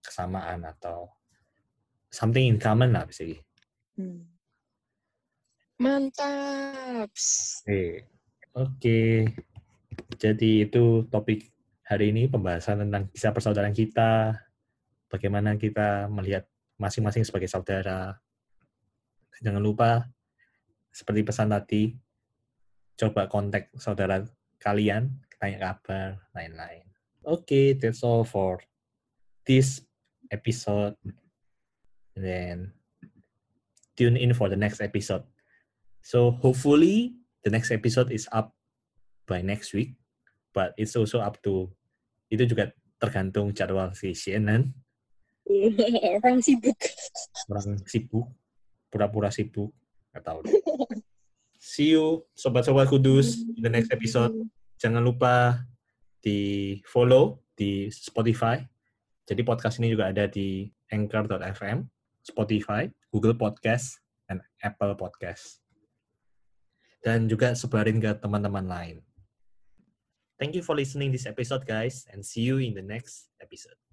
kesamaan 0.00 0.64
atau 0.64 1.10
something 2.08 2.44
in 2.46 2.58
common 2.60 2.94
lah 2.94 3.04
bisa. 3.04 3.26
Hmm. 3.98 4.30
mantap 5.74 7.10
Oke, 7.10 8.06
oke. 8.54 9.02
Jadi 10.14 10.50
itu 10.62 11.06
topik 11.10 11.50
hari 11.84 12.14
ini 12.14 12.30
pembahasan 12.30 12.86
tentang 12.86 13.10
kisah 13.10 13.34
persaudaraan 13.34 13.74
kita, 13.74 14.38
bagaimana 15.10 15.58
kita 15.58 16.06
melihat 16.08 16.46
masing-masing 16.78 17.26
sebagai 17.26 17.50
saudara. 17.50 18.16
Jangan 19.42 19.62
lupa, 19.62 20.06
seperti 20.94 21.26
pesan 21.26 21.50
tadi, 21.50 21.92
coba 22.94 23.26
kontak 23.26 23.70
saudara 23.74 24.22
kalian, 24.62 25.20
tanya 25.38 25.58
kabar, 25.60 26.24
lain-lain. 26.32 26.86
Oke, 27.24 27.44
okay, 27.44 27.66
that's 27.76 28.04
all 28.04 28.24
for 28.24 28.60
this 29.48 29.80
episode. 30.30 30.96
And 32.14 32.24
then 32.24 32.56
tune 33.96 34.16
in 34.16 34.32
for 34.32 34.48
the 34.48 34.56
next 34.56 34.80
episode. 34.80 35.24
So 36.04 36.30
hopefully 36.30 37.16
the 37.42 37.50
next 37.50 37.72
episode 37.72 38.12
is 38.12 38.28
up 38.32 38.52
by 39.26 39.40
next 39.40 39.72
week, 39.72 39.96
but 40.52 40.76
it's 40.76 40.96
also 40.96 41.20
up 41.20 41.40
to 41.48 41.72
itu 42.28 42.44
juga 42.44 42.72
tergantung 43.00 43.52
jadwal 43.52 43.92
si 43.96 44.12
CNN. 44.12 44.72
Orang 46.20 46.40
sibuk. 46.40 46.76
Orang 47.52 47.84
sibuk, 47.84 48.26
pura-pura 48.88 49.28
sibuk, 49.28 49.72
nggak 50.12 50.24
tahu. 50.24 50.40
See 51.74 51.90
you, 51.90 52.22
sobat-sobat 52.38 52.86
kudus, 52.86 53.34
in 53.58 53.58
the 53.58 53.66
next 53.66 53.90
episode. 53.90 54.30
Jangan 54.78 55.02
lupa 55.02 55.58
di 56.22 56.78
follow 56.86 57.42
di 57.58 57.90
Spotify. 57.90 58.62
Jadi 59.26 59.42
podcast 59.42 59.82
ini 59.82 59.90
juga 59.90 60.14
ada 60.14 60.30
di 60.30 60.70
anchor.fm, 60.94 61.82
Spotify, 62.22 62.86
Google 63.10 63.34
Podcast, 63.34 63.98
dan 64.30 64.38
Apple 64.62 64.94
Podcast. 64.94 65.66
Dan 67.02 67.26
juga 67.26 67.58
sebarin 67.58 67.98
ke 67.98 68.22
teman-teman 68.22 68.70
lain. 68.70 69.02
Thank 70.38 70.54
you 70.54 70.62
for 70.62 70.78
listening 70.78 71.10
this 71.10 71.26
episode, 71.26 71.66
guys, 71.66 72.06
and 72.14 72.22
see 72.22 72.46
you 72.46 72.62
in 72.62 72.78
the 72.78 72.86
next 72.86 73.34
episode. 73.42 73.83